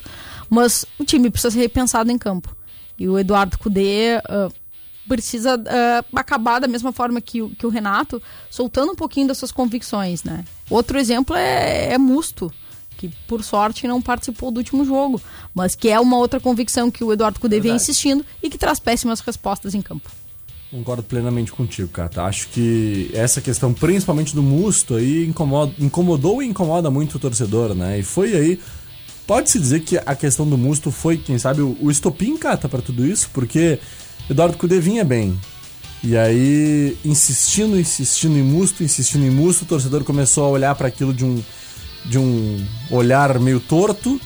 mas 0.49 0.85
o 0.97 1.03
time 1.03 1.29
precisa 1.29 1.51
ser 1.51 1.59
repensado 1.59 2.09
em 2.11 2.17
campo. 2.17 2.55
E 2.97 3.09
o 3.09 3.19
Eduardo 3.19 3.57
Cudê 3.57 4.19
uh, 4.19 4.53
precisa 5.05 5.57
uh, 5.57 6.17
acabar 6.17 6.59
da 6.59 6.67
mesma 6.67 6.93
forma 6.93 7.19
que 7.19 7.41
o, 7.41 7.49
que 7.49 7.65
o 7.65 7.69
Renato, 7.69 8.21
soltando 8.49 8.93
um 8.93 8.95
pouquinho 8.95 9.27
das 9.27 9.37
suas 9.37 9.51
convicções, 9.51 10.23
né? 10.23 10.45
Outro 10.69 10.97
exemplo 10.97 11.35
é, 11.35 11.91
é 11.91 11.97
Musto, 11.97 12.53
que 12.95 13.09
por 13.27 13.43
sorte 13.43 13.85
não 13.85 14.01
participou 14.01 14.49
do 14.49 14.59
último 14.59 14.85
jogo, 14.85 15.21
mas 15.53 15.75
que 15.75 15.89
é 15.89 15.99
uma 15.99 16.15
outra 16.15 16.39
convicção 16.39 16.89
que 16.89 17.03
o 17.03 17.11
Eduardo 17.11 17.39
Cudê 17.39 17.59
vem 17.59 17.75
insistindo 17.75 18.25
e 18.41 18.49
que 18.49 18.57
traz 18.57 18.79
péssimas 18.79 19.19
respostas 19.19 19.75
em 19.75 19.81
campo. 19.81 20.09
Concordo 20.71 21.03
plenamente 21.03 21.51
contigo, 21.51 21.89
Cata. 21.89 22.23
Acho 22.23 22.47
que 22.47 23.11
essa 23.13 23.41
questão, 23.41 23.73
principalmente 23.73 24.33
do 24.33 24.41
Musto, 24.41 24.95
aí 24.95 25.25
incomoda, 25.25 25.73
incomodou 25.77 26.41
e 26.41 26.47
incomoda 26.47 26.89
muito 26.89 27.15
o 27.15 27.19
torcedor, 27.19 27.75
né? 27.75 27.99
E 27.99 28.03
foi 28.03 28.33
aí. 28.33 28.59
Pode-se 29.27 29.59
dizer 29.59 29.81
que 29.81 29.97
a 29.97 30.15
questão 30.15 30.47
do 30.47 30.57
Musto 30.57 30.89
foi, 30.89 31.17
quem 31.17 31.37
sabe, 31.37 31.61
o, 31.61 31.75
o 31.81 31.91
estopim, 31.91 32.37
Cata, 32.37 32.69
para 32.69 32.81
tudo 32.81 33.05
isso, 33.05 33.29
porque 33.33 33.79
Eduardo 34.29 34.57
Cudê 34.57 34.79
vinha 34.79 35.03
bem. 35.03 35.37
E 36.01 36.15
aí, 36.15 36.97
insistindo, 37.03 37.77
insistindo 37.77 38.37
em 38.37 38.43
Musto, 38.43 38.81
insistindo 38.81 39.25
em 39.25 39.29
Musto, 39.29 39.63
o 39.63 39.67
torcedor 39.67 40.05
começou 40.05 40.45
a 40.45 40.49
olhar 40.49 40.73
para 40.75 40.87
aquilo 40.87 41.13
de 41.13 41.25
um, 41.25 41.43
de 42.05 42.17
um 42.17 42.65
olhar 42.89 43.37
meio 43.39 43.59
torto, 43.59 44.19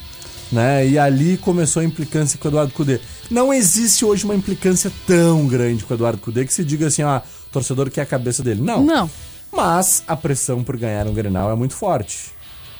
né? 0.52 0.88
E 0.88 0.98
ali 0.98 1.38
começou 1.38 1.82
a 1.82 1.86
implicância 1.86 2.38
com 2.38 2.48
o 2.48 2.52
Eduardo 2.52 2.74
Cudê. 2.74 3.00
Não 3.30 3.54
existe 3.54 4.06
hoje 4.06 4.26
uma 4.26 4.36
implicância 4.36 4.92
tão 5.06 5.48
grande 5.48 5.84
com 5.84 5.94
o 5.94 5.98
Eduardo 5.98 6.20
Cudê 6.20 6.46
que 6.46 6.54
se 6.54 6.64
diga 6.64 6.88
assim, 6.88 7.02
ah, 7.02 7.22
torcedor 7.52 7.90
quer 7.90 8.02
a 8.02 8.06
cabeça 8.06 8.44
dele. 8.44 8.62
Não. 8.62 8.84
Não. 8.84 9.10
Mas 9.52 10.04
a 10.08 10.16
pressão 10.16 10.64
por 10.64 10.78
ganhar 10.78 11.08
um 11.08 11.14
Grenal 11.14 11.52
é 11.52 11.56
muito 11.56 11.74
forte. 11.74 12.34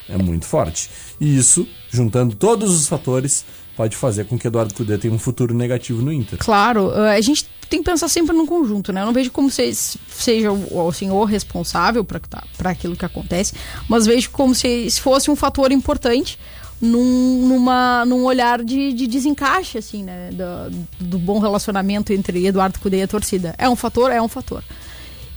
É 0.08 0.18
muito 0.18 0.46
forte. 0.46 0.90
E 1.20 1.38
isso, 1.38 1.68
juntando 1.90 2.36
todos 2.36 2.74
os 2.76 2.88
fatores, 2.88 3.46
pode 3.76 3.96
fazer 3.96 4.26
com 4.26 4.38
que 4.38 4.48
Eduardo 4.48 4.74
Cudê 4.74 4.98
tenha 4.98 5.14
um 5.14 5.20
futuro 5.20 5.54
negativo 5.54 6.02
no 6.02 6.12
Inter. 6.12 6.38
Claro, 6.40 6.92
a 6.92 7.20
gente 7.22 7.48
tem 7.70 7.82
que 7.82 7.90
pensar 7.90 8.08
sempre 8.08 8.36
no 8.36 8.46
conjunto, 8.46 8.94
né? 8.94 9.02
Eu 9.02 9.08
não 9.08 9.14
vejo 9.14 9.32
como 9.32 9.50
se 9.50 9.74
seja 9.74 10.50
assim, 10.88 11.10
o 11.10 11.24
responsável 11.24 12.04
para 12.04 12.20
tá, 12.20 12.44
aquilo 12.64 12.96
que 12.96 13.06
acontece, 13.06 13.54
mas 13.90 14.06
vejo 14.06 14.30
como 14.30 14.54
se 14.54 14.90
fosse 15.00 15.32
um 15.32 15.36
fator 15.36 15.72
importante 15.72 16.38
num, 16.82 17.48
numa, 17.48 18.06
num 18.06 18.24
olhar 18.24 18.64
de, 18.64 18.94
de 18.94 19.08
desencaixe, 19.08 19.78
assim, 19.78 20.04
né? 20.04 20.30
Do, 20.32 21.06
do, 21.06 21.20
bom 21.20 21.40
relacionamento 21.40 22.12
entre 22.12 22.46
Eduardo 22.46 22.80
Cudê 22.80 22.98
e 22.98 23.04
a 23.04 23.08
torcida. 23.08 23.56
É 23.58 23.70
um 23.70 23.76
fator? 23.76 24.12
É 24.12 24.22
um 24.22 24.28
fator. 24.28 24.64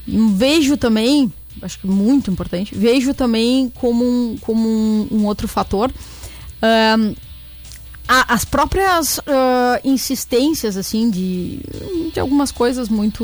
Vejo 0.07 0.75
também, 0.75 1.31
acho 1.61 1.79
que 1.79 1.87
muito 1.87 2.31
importante, 2.31 2.75
vejo 2.75 3.13
também 3.13 3.71
como 3.75 4.03
um, 4.03 4.37
como 4.41 4.67
um, 4.67 5.07
um 5.11 5.25
outro 5.25 5.47
fator. 5.47 5.91
Um, 6.61 7.15
as 8.11 8.43
próprias 8.43 9.19
uh, 9.19 9.21
insistências 9.83 10.75
assim 10.75 11.11
de, 11.11 11.59
de 12.11 12.19
algumas 12.19 12.51
coisas 12.51 12.89
muito 12.89 13.23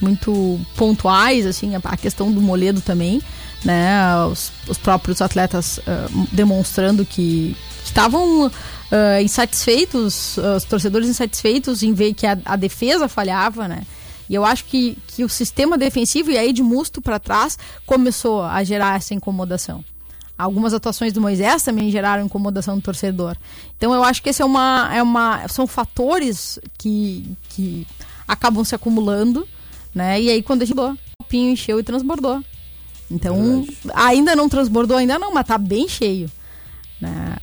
muito 0.00 0.58
pontuais 0.76 1.44
assim 1.44 1.72
a 1.74 1.96
questão 1.98 2.32
do 2.32 2.40
Moledo 2.40 2.80
também 2.80 3.20
né 3.64 4.24
os, 4.26 4.52
os 4.68 4.78
próprios 4.78 5.20
atletas 5.20 5.78
uh, 5.78 6.28
demonstrando 6.32 7.04
que 7.04 7.56
estavam 7.84 8.46
uh, 8.46 8.50
insatisfeitos 9.22 10.36
os 10.38 10.64
torcedores 10.64 11.08
insatisfeitos 11.08 11.82
em 11.82 11.92
ver 11.92 12.14
que 12.14 12.26
a, 12.26 12.38
a, 12.44 12.56
defesa 12.56 13.08
falhava 13.08 13.68
né 13.68 13.82
e 14.28 14.34
eu 14.34 14.44
acho 14.44 14.64
que, 14.64 14.96
que 15.08 15.22
o 15.22 15.28
sistema 15.28 15.76
defensivo 15.76 16.30
e 16.30 16.38
aí 16.38 16.52
de 16.52 16.62
Musto 16.62 17.02
para 17.02 17.18
trás 17.18 17.58
começou 17.84 18.42
a 18.42 18.62
gerar 18.64 18.96
essa 18.96 19.14
incomodação 19.14 19.84
Algumas 20.36 20.74
atuações 20.74 21.12
do 21.12 21.20
Moisés 21.20 21.62
também 21.62 21.92
geraram 21.92 22.24
incomodação 22.24 22.74
do 22.74 22.82
torcedor. 22.82 23.36
Então 23.76 23.94
eu 23.94 24.02
acho 24.02 24.20
que 24.20 24.28
esse 24.30 24.42
é 24.42 24.44
uma, 24.44 24.90
é 24.92 25.00
uma 25.00 25.46
são 25.46 25.64
fatores 25.64 26.58
que, 26.76 27.36
que 27.50 27.86
acabam 28.26 28.64
se 28.64 28.74
acumulando 28.74 29.46
né? 29.94 30.20
E 30.20 30.28
aí 30.28 30.42
quando 30.42 30.62
a 30.62 30.64
gente 30.64 30.78
o 30.78 31.24
pinho 31.28 31.52
encheu 31.52 31.78
e 31.78 31.82
transbordou. 31.82 32.42
Então, 33.10 33.66
ainda 33.94 34.34
não 34.34 34.48
transbordou, 34.48 34.96
ainda 34.96 35.18
não, 35.18 35.32
mas 35.32 35.46
tá 35.46 35.58
bem 35.58 35.88
cheio. 35.88 36.30
Né? 37.00 37.36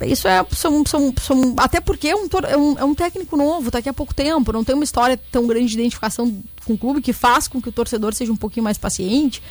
É, 0.00 0.06
isso 0.06 0.28
é. 0.28 0.44
São, 0.52 0.84
são, 0.84 1.14
são, 1.20 1.54
até 1.56 1.80
porque 1.80 2.08
é 2.08 2.16
um, 2.16 2.28
é, 2.48 2.56
um, 2.56 2.78
é 2.78 2.84
um 2.84 2.94
técnico 2.94 3.36
novo, 3.36 3.70
tá 3.70 3.78
aqui 3.78 3.88
há 3.88 3.92
pouco 3.92 4.14
tempo, 4.14 4.52
não 4.52 4.64
tem 4.64 4.74
uma 4.74 4.84
história 4.84 5.18
tão 5.30 5.46
grande 5.46 5.68
de 5.68 5.74
identificação 5.74 6.42
com 6.64 6.74
o 6.74 6.78
clube 6.78 7.00
que 7.00 7.12
faz 7.12 7.48
com 7.48 7.60
que 7.60 7.68
o 7.68 7.72
torcedor 7.72 8.14
seja 8.14 8.32
um 8.32 8.36
pouquinho 8.36 8.64
mais 8.64 8.78
paciente. 8.78 9.42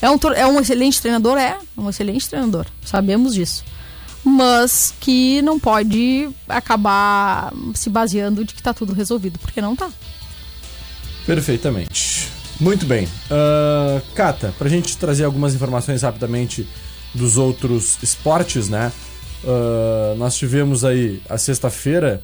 É 0.00 0.08
um, 0.08 0.18
é 0.34 0.46
um 0.46 0.60
excelente 0.60 1.00
treinador? 1.00 1.36
É, 1.38 1.58
é 1.76 1.80
um 1.80 1.90
excelente 1.90 2.28
treinador, 2.28 2.66
sabemos 2.84 3.34
disso. 3.34 3.64
Mas 4.24 4.94
que 5.00 5.42
não 5.42 5.58
pode 5.58 6.28
acabar 6.48 7.52
se 7.74 7.88
baseando 7.88 8.44
de 8.44 8.54
que 8.54 8.62
tá 8.62 8.72
tudo 8.74 8.92
resolvido, 8.92 9.38
porque 9.38 9.60
não 9.60 9.74
tá. 9.74 9.90
Perfeitamente. 11.26 12.27
Muito 12.60 12.86
bem. 12.86 13.08
Ah, 13.30 14.00
Cata, 14.14 14.54
pra 14.58 14.68
gente 14.68 14.96
trazer 14.96 15.24
algumas 15.24 15.54
informações 15.54 16.02
rapidamente 16.02 16.68
dos 17.14 17.36
outros 17.36 17.98
esportes, 18.02 18.68
né? 18.68 18.92
Ah, 19.44 20.14
nós 20.16 20.36
tivemos 20.36 20.84
aí 20.84 21.22
a 21.28 21.38
sexta-feira 21.38 22.22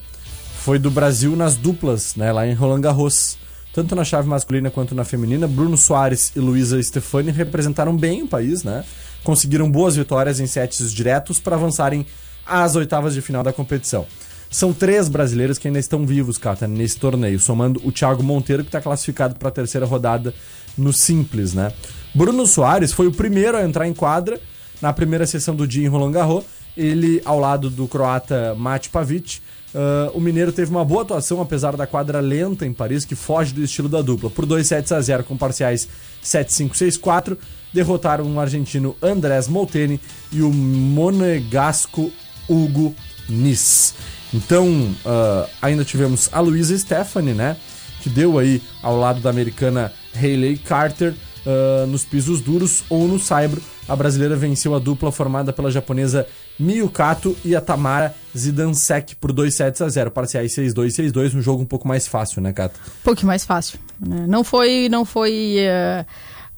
foi 0.64 0.78
do 0.78 0.90
Brasil 0.90 1.36
nas 1.36 1.56
duplas, 1.56 2.16
né? 2.16 2.32
Lá 2.32 2.46
em 2.46 2.54
Roland 2.54 2.80
Garros. 2.80 3.36
Tanto 3.72 3.96
na 3.96 4.04
chave 4.04 4.28
masculina 4.28 4.70
quanto 4.70 4.94
na 4.94 5.04
feminina, 5.04 5.48
Bruno 5.48 5.76
Soares 5.76 6.30
e 6.36 6.38
Luísa 6.38 6.80
Stefani 6.80 7.32
representaram 7.32 7.96
bem 7.96 8.22
o 8.22 8.28
país, 8.28 8.62
né? 8.62 8.84
Conseguiram 9.24 9.68
boas 9.68 9.96
vitórias 9.96 10.38
em 10.38 10.46
sets 10.46 10.92
diretos 10.92 11.40
para 11.40 11.56
avançarem 11.56 12.06
às 12.46 12.76
oitavas 12.76 13.14
de 13.14 13.20
final 13.20 13.42
da 13.42 13.52
competição. 13.52 14.06
São 14.54 14.72
três 14.72 15.08
brasileiros 15.08 15.58
que 15.58 15.66
ainda 15.66 15.80
estão 15.80 16.06
vivos, 16.06 16.38
Cata, 16.38 16.68
nesse 16.68 16.96
torneio, 16.96 17.40
somando 17.40 17.80
o 17.84 17.90
Thiago 17.90 18.22
Monteiro, 18.22 18.62
que 18.62 18.68
está 18.68 18.80
classificado 18.80 19.34
para 19.34 19.48
a 19.48 19.50
terceira 19.50 19.84
rodada 19.84 20.32
no 20.78 20.92
Simples, 20.92 21.54
né? 21.54 21.72
Bruno 22.14 22.46
Soares 22.46 22.92
foi 22.92 23.08
o 23.08 23.12
primeiro 23.12 23.56
a 23.56 23.64
entrar 23.64 23.88
em 23.88 23.92
quadra 23.92 24.40
na 24.80 24.92
primeira 24.92 25.26
sessão 25.26 25.56
do 25.56 25.66
dia 25.66 25.84
em 25.84 25.88
Roland 25.88 26.12
Garros. 26.12 26.44
Ele, 26.76 27.20
ao 27.24 27.40
lado 27.40 27.68
do 27.68 27.88
croata 27.88 28.54
Mate 28.54 28.90
Pavic, 28.90 29.40
ah, 29.74 30.12
o 30.14 30.20
mineiro 30.20 30.52
teve 30.52 30.70
uma 30.70 30.84
boa 30.84 31.02
atuação, 31.02 31.40
apesar 31.40 31.76
da 31.76 31.84
quadra 31.84 32.20
lenta 32.20 32.64
em 32.64 32.72
Paris, 32.72 33.04
que 33.04 33.16
foge 33.16 33.52
do 33.52 33.60
estilo 33.60 33.88
da 33.88 34.02
dupla. 34.02 34.30
Por 34.30 34.46
2 34.46 34.64
sets 34.64 34.92
a 34.92 35.00
0 35.00 35.24
com 35.24 35.36
parciais 35.36 35.88
7-5, 36.22 36.74
6-4, 36.74 37.36
derrotaram 37.72 38.32
o 38.32 38.38
argentino 38.38 38.94
Andrés 39.02 39.48
Molteni 39.48 40.00
e 40.30 40.42
o 40.42 40.52
monegasco 40.52 42.12
Hugo 42.48 42.94
Nis. 43.28 43.94
Então, 44.34 44.94
ah, 45.06 45.46
ainda 45.62 45.84
tivemos 45.84 46.28
a 46.32 46.40
Luísa 46.40 46.76
Stephanie, 46.76 47.34
né? 47.34 47.56
Que 48.02 48.10
deu 48.10 48.36
aí 48.38 48.60
ao 48.82 48.98
lado 48.98 49.20
da 49.20 49.30
americana 49.30 49.92
Hayley 50.14 50.58
Carter 50.58 51.14
ah, 51.46 51.86
nos 51.86 52.04
pisos 52.04 52.40
duros 52.40 52.82
ou 52.90 53.06
no 53.06 53.18
saibro. 53.18 53.62
A 53.88 53.94
brasileira 53.94 54.34
venceu 54.34 54.74
a 54.74 54.78
dupla 54.78 55.12
formada 55.12 55.52
pela 55.52 55.70
japonesa 55.70 56.26
Miyu 56.58 56.88
Kato 56.88 57.36
e 57.44 57.54
a 57.54 57.60
Tamara 57.60 58.14
Zidansek 58.36 59.14
por 59.16 59.30
2 59.32 59.54
sets 59.54 59.82
a 59.82 59.88
0, 59.88 60.10
parciais 60.10 60.54
6-2 60.54 60.86
6-2, 61.12 61.34
um 61.36 61.42
jogo 61.42 61.62
um 61.62 61.66
pouco 61.66 61.86
mais 61.86 62.06
fácil, 62.06 62.40
né, 62.40 62.52
Kato? 62.52 62.80
Um 63.00 63.04
pouquinho 63.04 63.26
mais 63.26 63.44
fácil. 63.44 63.78
né? 64.00 64.24
Não 64.26 64.42
foi, 64.42 64.88
não 64.90 65.04
foi 65.04 65.56
eh, 65.58 66.06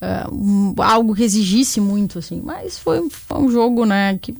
eh, 0.00 0.26
um- 0.30 0.74
algo 0.78 1.14
que 1.14 1.22
exigisse 1.24 1.80
muito, 1.80 2.18
assim, 2.18 2.40
mas 2.44 2.78
foi, 2.78 3.08
foi 3.10 3.38
um 3.38 3.50
jogo, 3.50 3.84
né, 3.84 4.18
que, 4.20 4.34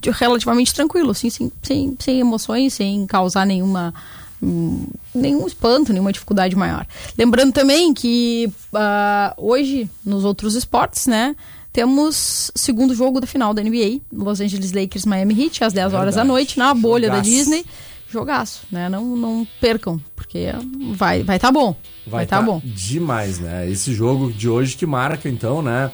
que 0.00 0.10
relativamente 0.10 0.72
tranquilo, 0.74 1.10
assim, 1.10 1.28
sem, 1.30 1.50
sem, 1.62 1.96
sem 1.98 2.20
emoções, 2.20 2.74
sem 2.74 3.06
causar 3.06 3.44
nenhuma 3.46 3.92
hum, 4.42 4.86
nenhum 5.14 5.46
espanto, 5.46 5.92
nenhuma 5.92 6.12
dificuldade 6.12 6.54
maior. 6.56 6.86
Lembrando 7.16 7.52
também 7.52 7.92
que 7.94 8.50
ah, 8.74 9.34
hoje, 9.36 9.88
nos 10.04 10.24
outros 10.24 10.54
esportes, 10.54 11.06
né, 11.06 11.34
temos 11.72 12.50
segundo 12.54 12.94
jogo 12.94 13.20
da 13.20 13.26
final 13.26 13.54
da 13.54 13.62
NBA, 13.62 14.00
Los 14.12 14.40
Angeles 14.40 14.72
Lakers 14.72 15.04
Miami 15.06 15.42
Heat, 15.44 15.64
às 15.64 15.72
10 15.72 15.86
horas 15.94 16.14
da 16.14 16.22
Verdade. 16.22 16.28
noite, 16.28 16.58
na 16.58 16.74
bolha 16.74 17.08
da 17.08 17.16
Jogaço. 17.16 17.30
Disney. 17.30 17.64
Jogaço, 18.12 18.60
né? 18.70 18.88
Não, 18.88 19.16
não 19.16 19.46
percam, 19.60 20.00
porque 20.14 20.48
vai 20.94 21.22
vai 21.22 21.38
tá 21.38 21.50
bom. 21.50 21.74
Vai, 22.06 22.26
tá, 22.26 22.36
tá 22.38 22.42
bom. 22.42 22.60
demais, 22.64 23.38
né? 23.38 23.68
Esse 23.70 23.94
jogo 23.94 24.30
de 24.32 24.48
hoje 24.48 24.76
que 24.76 24.84
marca, 24.86 25.28
então, 25.28 25.62
né? 25.62 25.90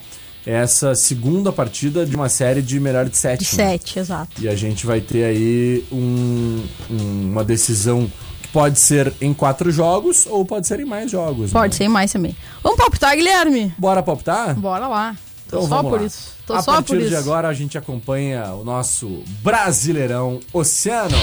Essa 0.47 0.95
segunda 0.95 1.53
partida 1.53 2.07
de 2.07 2.17
uma 2.17 2.29
série 2.31 2.63
de 2.63 2.81
melhor 2.81 3.07
de 3.09 3.17
sete. 3.17 3.45
De 3.45 3.57
né? 3.59 3.69
sete, 3.71 3.99
exato. 3.99 4.43
E 4.43 4.49
a 4.49 4.57
gente 4.57 4.87
vai 4.87 5.01
ter 5.01 5.25
aí 5.25 5.85
um- 5.93 6.65
um- 6.91 7.31
uma 7.33 7.45
decisão 7.45 8.11
que 8.41 8.49
pode 8.49 8.81
ser 8.81 9.13
em 9.21 9.35
quatro 9.35 9.71
jogos 9.71 10.27
ou 10.27 10.45
pode 10.47 10.67
ser 10.67 10.81
em 10.81 10.87
mais 10.87 11.11
jogos. 11.11 11.51
Pode 11.53 11.75
né? 11.75 11.77
ser 11.85 11.89
mais 11.89 12.11
também. 12.13 12.35
Vamos 12.63 12.79
palpitar, 12.79 13.15
Guilherme? 13.15 13.75
Bora 13.77 14.03
palpitar? 14.03 14.55
Bora 14.55 14.89
lá. 14.89 15.15
Tô 15.51 15.59
Então 15.59 15.69
só 15.69 15.77
vamos 15.77 15.91
por 15.91 16.01
lá. 16.01 16.07
isso. 16.07 16.33
Tô 16.47 16.55
a 16.55 16.63
só 16.63 16.73
partir 16.73 16.87
por 16.95 17.01
isso. 17.01 17.09
de 17.11 17.17
agora 17.17 17.49
a 17.49 17.53
gente 17.53 17.77
acompanha 17.77 18.47
o 18.55 18.65
nosso 18.65 19.23
Brasileirão 19.43 20.41
Oceano. 20.53 21.17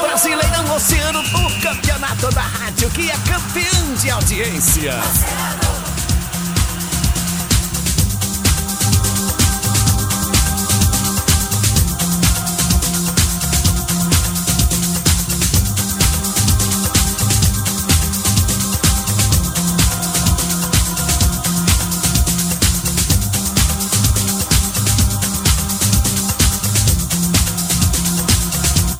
Brasileirão 0.00 0.74
Oceano, 0.74 1.20
o 1.20 1.60
campeonato 1.60 2.30
da 2.34 2.42
rádio 2.42 2.90
que 2.90 3.10
é 3.10 3.14
campeão 3.18 3.94
de 3.94 4.10
audiência. 4.10 4.92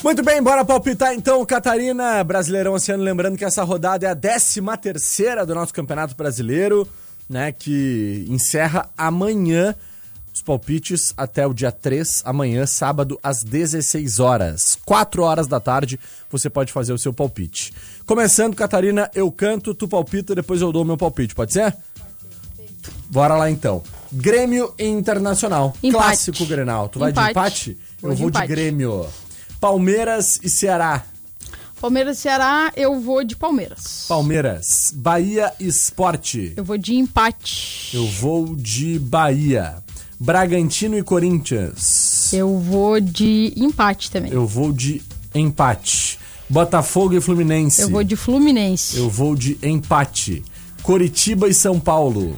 Muito 0.08 0.22
bem, 0.22 0.42
bora 0.42 0.64
palpitar 0.64 1.12
então, 1.12 1.44
Catarina, 1.44 2.24
Brasileirão 2.24 2.72
Oceano. 2.72 3.02
Lembrando 3.02 3.36
que 3.36 3.44
essa 3.44 3.62
rodada 3.62 4.06
é 4.06 4.10
a 4.10 4.16
13 4.16 4.62
terceira 4.80 5.44
do 5.44 5.54
nosso 5.54 5.74
Campeonato 5.74 6.16
Brasileiro, 6.16 6.88
né? 7.28 7.52
Que 7.52 8.24
encerra 8.26 8.88
amanhã 8.96 9.74
os 10.32 10.40
palpites 10.40 11.12
até 11.14 11.46
o 11.46 11.52
dia 11.52 11.70
3, 11.70 12.22
amanhã, 12.24 12.64
sábado, 12.64 13.20
às 13.22 13.42
16 13.42 14.18
horas. 14.18 14.78
4 14.82 15.22
horas 15.22 15.46
da 15.46 15.60
tarde, 15.60 16.00
você 16.30 16.48
pode 16.48 16.72
fazer 16.72 16.94
o 16.94 16.98
seu 16.98 17.12
palpite. 17.12 17.74
Começando, 18.06 18.56
Catarina, 18.56 19.10
eu 19.14 19.30
canto, 19.30 19.74
tu 19.74 19.86
palpita, 19.86 20.34
depois 20.34 20.62
eu 20.62 20.72
dou 20.72 20.84
o 20.84 20.86
meu 20.86 20.96
palpite, 20.96 21.34
pode 21.34 21.52
ser? 21.52 21.76
Bora 23.10 23.36
lá 23.36 23.50
então. 23.50 23.82
Grêmio 24.10 24.72
Internacional. 24.78 25.74
Empate. 25.82 26.02
Clássico 26.02 26.46
Grenal. 26.46 26.88
Tu 26.88 26.98
vai 26.98 27.12
de 27.12 27.20
Empate. 27.20 27.30
empate? 27.30 27.78
Vou 28.00 28.10
eu 28.10 28.14
de 28.14 28.22
vou 28.22 28.30
de 28.30 28.38
empate. 28.38 28.48
Grêmio. 28.48 29.06
Palmeiras 29.60 30.38
e 30.42 30.48
Ceará. 30.48 31.04
Palmeiras 31.80 32.18
e 32.18 32.22
Ceará, 32.22 32.72
eu 32.76 33.00
vou 33.00 33.22
de 33.24 33.36
Palmeiras. 33.36 34.04
Palmeiras. 34.08 34.92
Bahia 34.94 35.52
e 35.60 35.66
Esporte. 35.66 36.52
Eu 36.56 36.64
vou 36.64 36.76
de 36.78 36.94
empate. 36.94 37.96
Eu 37.96 38.06
vou 38.06 38.54
de 38.56 38.98
Bahia. 38.98 39.76
Bragantino 40.18 40.98
e 40.98 41.02
Corinthians. 41.02 42.32
Eu 42.32 42.58
vou 42.58 43.00
de 43.00 43.52
empate 43.56 44.10
também. 44.10 44.32
Eu, 44.32 44.42
Eu 44.42 44.46
vou 44.46 44.72
de 44.72 45.02
empate. 45.34 46.18
Botafogo 46.48 47.14
e 47.14 47.20
Fluminense. 47.20 47.84
vou 47.86 48.02
de 48.02 48.16
Fluminense. 48.16 48.96
Eu 48.96 49.08
vou 49.08 49.36
de 49.36 49.58
empate. 49.62 50.42
Coritiba 50.82 51.48
e 51.48 51.54
São 51.54 51.78
Paulo. 51.78 52.36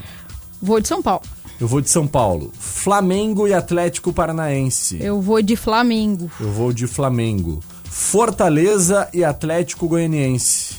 Vou 0.60 0.80
de 0.80 0.88
São 0.88 1.00
Paulo. 1.00 1.22
Eu 1.60 1.68
vou 1.68 1.82
de 1.82 1.90
São 1.90 2.06
Paulo. 2.06 2.50
Flamengo 2.58 3.46
e 3.46 3.52
Atlético 3.52 4.14
Paranaense. 4.14 4.96
Eu 4.98 5.20
vou 5.20 5.42
de 5.42 5.56
Flamengo. 5.56 6.30
Eu 6.40 6.50
vou 6.50 6.72
de 6.72 6.86
Flamengo. 6.86 7.60
Fortaleza 7.84 9.06
e 9.12 9.22
Atlético 9.22 9.86
Goianiense. 9.86 10.76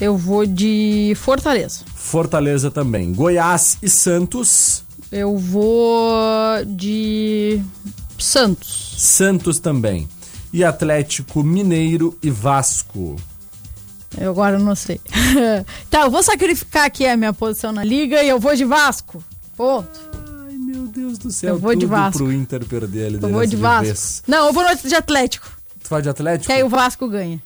Eu 0.00 0.16
vou 0.16 0.46
de 0.46 1.12
Fortaleza. 1.16 1.80
Fortaleza 1.94 2.70
também. 2.70 3.12
Goiás 3.12 3.76
e 3.82 3.88
Santos. 3.90 4.82
Eu 5.10 5.36
vou 5.36 6.64
de 6.66 7.60
Santos. 8.18 8.94
Santos 8.96 9.60
também. 9.60 10.08
E 10.54 10.64
Atlético 10.64 11.42
Mineiro 11.42 12.16
e 12.22 12.30
Vasco. 12.30 13.16
Eu 14.18 14.30
agora 14.30 14.58
não 14.58 14.74
sei. 14.74 15.00
tá, 15.90 16.02
eu 16.02 16.10
vou 16.10 16.22
sacrificar 16.22 16.86
aqui 16.86 17.06
a 17.06 17.14
minha 17.14 17.34
posição 17.34 17.72
na 17.72 17.84
liga 17.84 18.22
e 18.22 18.28
eu 18.30 18.40
vou 18.40 18.56
de 18.56 18.64
Vasco. 18.64 19.22
Ponto. 19.56 20.00
Ai, 20.46 20.54
meu 20.54 20.86
Deus 20.86 21.18
do 21.18 21.30
céu. 21.30 21.54
Eu 21.54 21.58
vou 21.58 21.74
de 21.74 21.86
Vasco. 21.86 22.18
pro 22.18 22.32
Inter 22.32 22.64
perder 22.66 23.14
Eu 23.14 23.28
vou 23.28 23.46
de 23.46 23.56
Vasco. 23.56 23.84
vez. 23.84 24.22
Não, 24.26 24.46
eu 24.46 24.52
vou 24.52 24.64
de 24.76 24.94
Atlético. 24.94 25.50
Tu 25.82 25.90
vai 25.90 26.02
de 26.02 26.08
Atlético? 26.08 26.46
Que 26.46 26.52
aí 26.52 26.62
o 26.62 26.68
Vasco 26.68 27.08
ganha. 27.08 27.42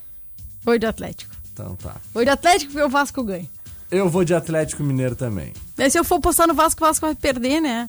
Vou 0.62 0.78
de 0.78 0.86
Atlético. 0.86 1.34
Então 1.52 1.76
tá. 1.76 1.96
Vou 2.12 2.24
de 2.24 2.30
Atlético 2.30 2.72
porque 2.72 2.84
o 2.84 2.88
Vasco 2.88 3.22
ganha. 3.24 3.48
Eu 3.90 4.08
vou 4.08 4.24
de 4.24 4.34
Atlético 4.34 4.82
Mineiro 4.82 5.14
também. 5.14 5.52
Daí 5.76 5.90
se 5.90 5.98
eu 5.98 6.04
for 6.04 6.16
apostar 6.16 6.46
no 6.46 6.54
Vasco, 6.54 6.82
o 6.82 6.86
Vasco 6.86 7.06
vai 7.06 7.14
perder, 7.14 7.60
né? 7.60 7.88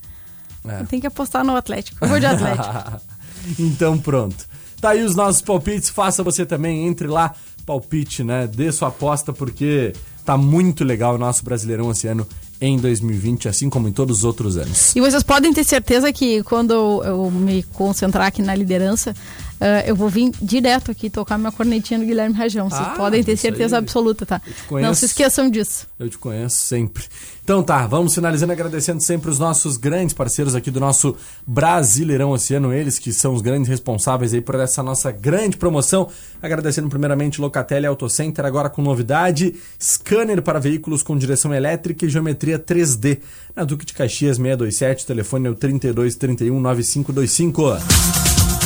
É. 0.65 0.83
Tem 0.83 0.99
que 0.99 1.07
apostar 1.07 1.43
no 1.43 1.55
Atlético. 1.55 1.97
Eu 2.03 2.07
vou 2.07 2.19
de 2.19 2.25
Atlético. 2.25 3.01
então 3.59 3.97
pronto. 3.97 4.47
Tá 4.79 4.91
aí 4.91 5.03
os 5.03 5.15
nossos 5.15 5.41
palpites, 5.41 5.89
faça 5.89 6.23
você 6.23 6.45
também, 6.45 6.85
entre 6.85 7.07
lá, 7.07 7.33
palpite, 7.65 8.23
né? 8.23 8.45
Dê 8.47 8.71
sua 8.71 8.89
aposta 8.89 9.33
porque 9.33 9.93
tá 10.23 10.37
muito 10.37 10.83
legal 10.83 11.15
o 11.15 11.17
nosso 11.17 11.43
Brasileirão 11.43 11.89
esse 11.91 12.07
ano 12.07 12.27
em 12.59 12.77
2020, 12.77 13.47
assim 13.47 13.69
como 13.69 13.87
em 13.87 13.91
todos 13.91 14.19
os 14.19 14.23
outros 14.23 14.57
anos. 14.57 14.95
E 14.95 15.01
vocês 15.01 15.23
podem 15.23 15.53
ter 15.53 15.63
certeza 15.63 16.11
que 16.11 16.43
quando 16.43 17.03
eu, 17.03 17.29
me 17.31 17.63
concentrar 17.73 18.27
aqui 18.27 18.41
na 18.41 18.55
liderança, 18.55 19.13
uh, 19.61 19.85
eu 19.87 19.95
vou 19.95 20.09
vir 20.09 20.31
direto 20.41 20.91
aqui 20.91 21.09
tocar 21.09 21.37
minha 21.37 21.51
cornetinha 21.51 21.99
no 21.99 22.05
Guilherme 22.05 22.35
Rajão. 22.35 22.69
Vocês 22.69 22.81
Ah, 22.87 22.95
podem 22.95 23.23
ter 23.23 23.37
certeza 23.37 23.75
aí. 23.77 23.83
absoluta, 23.83 24.25
tá? 24.25 24.41
conheço. 24.67 24.87
Não 24.87 24.93
se 24.95 25.05
esqueçam 25.05 25.49
disso. 25.49 25.87
Eu 25.99 26.09
te 26.09 26.17
conheço 26.17 26.57
sempre. 26.57 27.03
Então 27.43 27.63
tá, 27.63 27.87
vamos 27.87 28.13
finalizando 28.13 28.51
agradecendo 28.51 29.01
sempre 29.01 29.29
os 29.29 29.39
nossos 29.39 29.77
grandes 29.77 30.13
parceiros 30.13 30.53
aqui 30.53 30.69
do 30.69 30.81
nosso 30.81 31.15
Brasileirão 31.45 32.31
Oceano, 32.31 32.73
eles 32.73 32.99
que 32.99 33.13
são 33.13 33.33
os 33.33 33.41
grandes 33.41 33.69
responsáveis 33.69 34.33
aí 34.33 34.41
por 34.41 34.55
essa 34.55 34.83
nossa 34.83 35.11
grande 35.11 35.55
promoção. 35.55 36.09
Agradecendo 36.41 36.89
primeiramente 36.89 37.39
Locatelli 37.39 37.85
Auto 37.85 38.09
Center, 38.09 38.45
agora 38.45 38.69
com 38.69 38.81
novidade, 38.81 39.55
scanner 39.81 40.41
para 40.41 40.59
veículos 40.59 41.01
com 41.01 41.17
direção 41.17 41.53
elétrica 41.53 42.05
e 42.05 42.09
geometria 42.09 42.59
3D. 42.59 43.19
Na 43.55 43.63
Duque 43.63 43.85
de 43.85 43.93
Caxias 43.93 44.35
627, 44.35 45.05
o 45.05 45.07
telefone 45.07 45.47
é 45.47 45.49
o 45.49 45.55
3231 45.55 46.59
9525. 46.59 48.56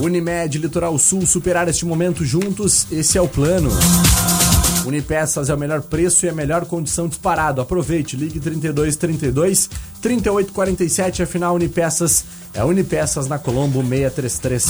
Unimed 0.00 0.58
Litoral 0.58 0.98
Sul, 0.98 1.26
superar 1.26 1.68
este 1.68 1.84
momento 1.84 2.24
juntos, 2.24 2.86
esse 2.90 3.18
é 3.18 3.20
o 3.20 3.28
plano. 3.28 3.70
Unipeças 4.86 5.50
é 5.50 5.54
o 5.54 5.58
melhor 5.58 5.82
preço 5.82 6.24
e 6.24 6.28
a 6.28 6.32
melhor 6.32 6.64
condição 6.64 7.06
disparado. 7.06 7.60
Aproveite, 7.60 8.16
ligue 8.16 8.40
32 8.40 8.96
32 8.96 9.68
38 10.00 10.52
47, 10.52 11.22
afinal 11.22 11.54
Unipeças 11.54 12.24
é 12.54 12.64
Unipeças 12.64 13.28
na 13.28 13.38
Colombo 13.38 13.82
633. 13.82 14.66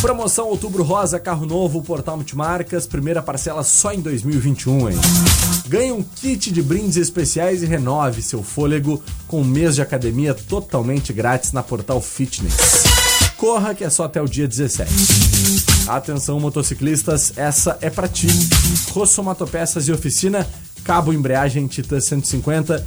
Promoção 0.00 0.46
Outubro 0.46 0.84
Rosa, 0.84 1.18
carro 1.18 1.44
novo, 1.44 1.82
Portal 1.82 2.16
Multimarcas, 2.16 2.86
primeira 2.86 3.20
parcela 3.22 3.64
só 3.64 3.92
em 3.92 4.00
2021, 4.00 4.90
hein? 4.90 4.96
Ganhe 5.68 5.92
um 5.92 6.02
kit 6.02 6.50
de 6.52 6.62
brindes 6.62 6.96
especiais 6.96 7.62
e 7.62 7.66
renove 7.66 8.22
seu 8.22 8.42
fôlego 8.42 9.02
com 9.26 9.40
um 9.40 9.44
mês 9.44 9.74
de 9.74 9.82
academia 9.82 10.32
totalmente 10.32 11.12
grátis 11.12 11.52
na 11.52 11.62
Portal 11.62 12.00
Fitness. 12.00 13.01
Corra 13.42 13.74
que 13.74 13.82
é 13.82 13.90
só 13.90 14.04
até 14.04 14.22
o 14.22 14.28
dia 14.28 14.46
17. 14.46 14.88
Atenção 15.88 16.38
motociclistas, 16.38 17.32
essa 17.34 17.76
é 17.80 17.90
pra 17.90 18.06
ti. 18.06 18.28
Rosso 18.92 19.20
Motopeças 19.20 19.88
e 19.88 19.92
Oficina, 19.92 20.48
cabo 20.84 21.12
embreagem 21.12 21.66
Titan 21.66 21.98
150, 21.98 22.86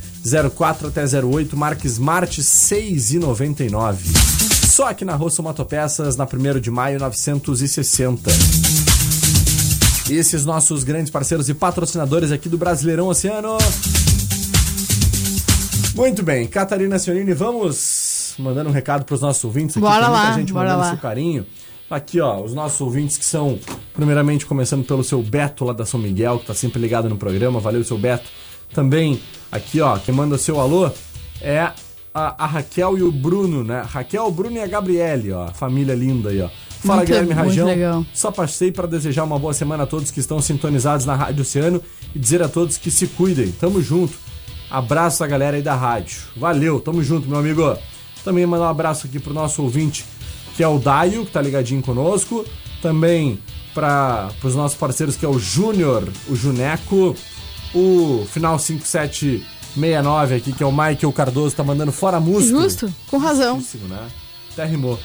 04 0.56 0.88
até 0.88 1.04
08, 1.04 1.58
marca 1.58 1.86
Smart 1.86 2.42
6,99. 2.42 3.98
Só 4.66 4.88
aqui 4.88 5.04
na 5.04 5.14
Rosso 5.14 5.44
Motopeças, 5.44 6.16
na 6.16 6.24
1 6.24 6.62
de 6.62 6.72
maio 6.72 7.02
960. 7.02 8.32
Esses 10.10 10.46
nossos 10.46 10.86
grandes 10.86 11.12
parceiros 11.12 11.50
e 11.50 11.54
patrocinadores 11.54 12.32
aqui 12.32 12.48
do 12.48 12.58
Brasileirão 12.58 13.08
Oceano. 13.08 13.58
Muito 15.96 16.24
bem, 16.24 16.48
Catarina 16.48 16.98
Sionini, 16.98 17.34
vamos 17.34 17.95
mandando 18.42 18.70
um 18.70 18.74
recado 18.74 19.04
para 19.06 19.16
os 19.16 19.22
nossos 19.22 19.44
ouvintes 19.44 19.78
aqui. 19.78 19.82
Bora 19.86 20.06
tem 20.06 20.10
muita 20.10 20.24
lá, 20.30 20.34
gente 20.34 20.54
bora 20.54 20.66
mandando 20.70 20.84
lá. 20.86 20.90
seu 20.92 21.00
carinho. 21.00 21.46
Aqui, 21.90 22.20
ó, 22.20 22.42
os 22.42 22.54
nossos 22.54 22.82
ouvintes 22.82 23.16
que 23.18 23.26
são, 23.26 23.60
primeiramente, 23.94 24.46
começando 24.46 24.84
pelo 24.86 25.04
seu 25.04 25.22
Beto 25.22 25.64
lá 25.66 25.72
da 25.74 25.86
São 25.86 26.00
Miguel, 26.00 26.40
que 26.40 26.46
tá 26.48 26.54
sempre 26.54 26.80
ligado 26.82 27.08
no 27.08 27.16
programa. 27.16 27.60
Valeu, 27.60 27.84
seu 27.84 27.98
Beto. 27.98 28.26
Também, 28.74 29.20
aqui, 29.52 29.80
ó, 29.82 29.98
quem 29.98 30.14
manda 30.14 30.38
seu 30.38 30.60
alô 30.60 30.90
é 31.42 31.60
a, 32.14 32.44
a 32.44 32.48
Raquel 32.48 32.98
e 32.98 33.04
o 33.04 33.12
Bruno, 33.12 33.64
né? 33.64 33.84
Raquel, 33.88 34.26
o 34.26 34.32
Bruno 34.32 34.56
e 34.58 34.62
a 34.62 34.68
Gabriele, 34.68 35.32
ó. 35.32 35.48
Família 35.50 35.94
linda 35.94 36.30
aí, 36.30 36.42
ó. 36.42 36.50
Fala, 36.80 36.98
Muito- 36.98 37.08
Guilherme 37.08 37.34
Rajão. 37.34 37.68
legal. 37.68 38.06
Só 38.14 38.32
passei 38.32 38.72
para 38.72 38.88
desejar 38.88 39.24
uma 39.24 39.38
boa 39.38 39.54
semana 39.54 39.84
a 39.84 39.88
todos 39.88 40.10
que 40.12 40.20
estão 40.20 40.42
sintonizados 40.42 41.06
na 41.06 41.16
Rádio 41.16 41.42
Oceano 41.42 41.82
e 42.16 42.20
dizer 42.20 42.42
a 42.42 42.48
todos 42.50 42.78
que 42.78 42.90
se 42.90 43.08
cuidem. 43.08 43.52
Tamo 43.52 43.82
junto. 43.82 44.14
Abraço 44.70 45.24
a 45.24 45.28
galera 45.28 45.56
aí 45.58 45.62
da 45.64 45.76
rádio. 45.76 46.18
Valeu, 46.36 46.80
tamo 46.80 47.04
junto, 47.04 47.28
meu 47.30 47.38
amigo. 47.40 47.78
Também 48.26 48.46
mandar 48.46 48.66
um 48.66 48.70
abraço 48.70 49.08
aqui 49.08 49.20
pro 49.20 49.34
nosso 49.34 49.62
ouvinte, 49.62 50.04
que 50.58 50.64
é 50.64 50.68
o 50.68 50.78
Daio, 50.80 51.26
que 51.26 51.32
tá 51.32 51.42
ligadinho 51.42 51.82
conosco. 51.82 52.44
Também 52.82 53.40
para 53.74 54.30
os 54.44 54.56
nossos 54.56 54.78
parceiros, 54.78 55.16
que 55.16 55.24
é 55.26 55.30
o 55.30 55.38
Júnior, 55.40 56.08
o 56.28 56.36
Juneco, 56.36 57.16
o 57.74 58.26
Final 58.32 58.58
5769 58.58 60.36
aqui, 60.36 60.52
que 60.54 60.64
é 60.64 60.66
o 60.66 60.72
Michael 60.72 61.12
Cardoso, 61.14 61.56
tá 61.56 61.64
mandando 61.64 61.92
fora 61.92 62.20
música. 62.20 62.60
Justo, 62.60 62.94
com 63.10 63.18
razão. 63.18 63.58
Justíssimo, 63.60 63.88
né? 63.88 64.08
Até 64.54 64.66
rimou. 64.66 65.00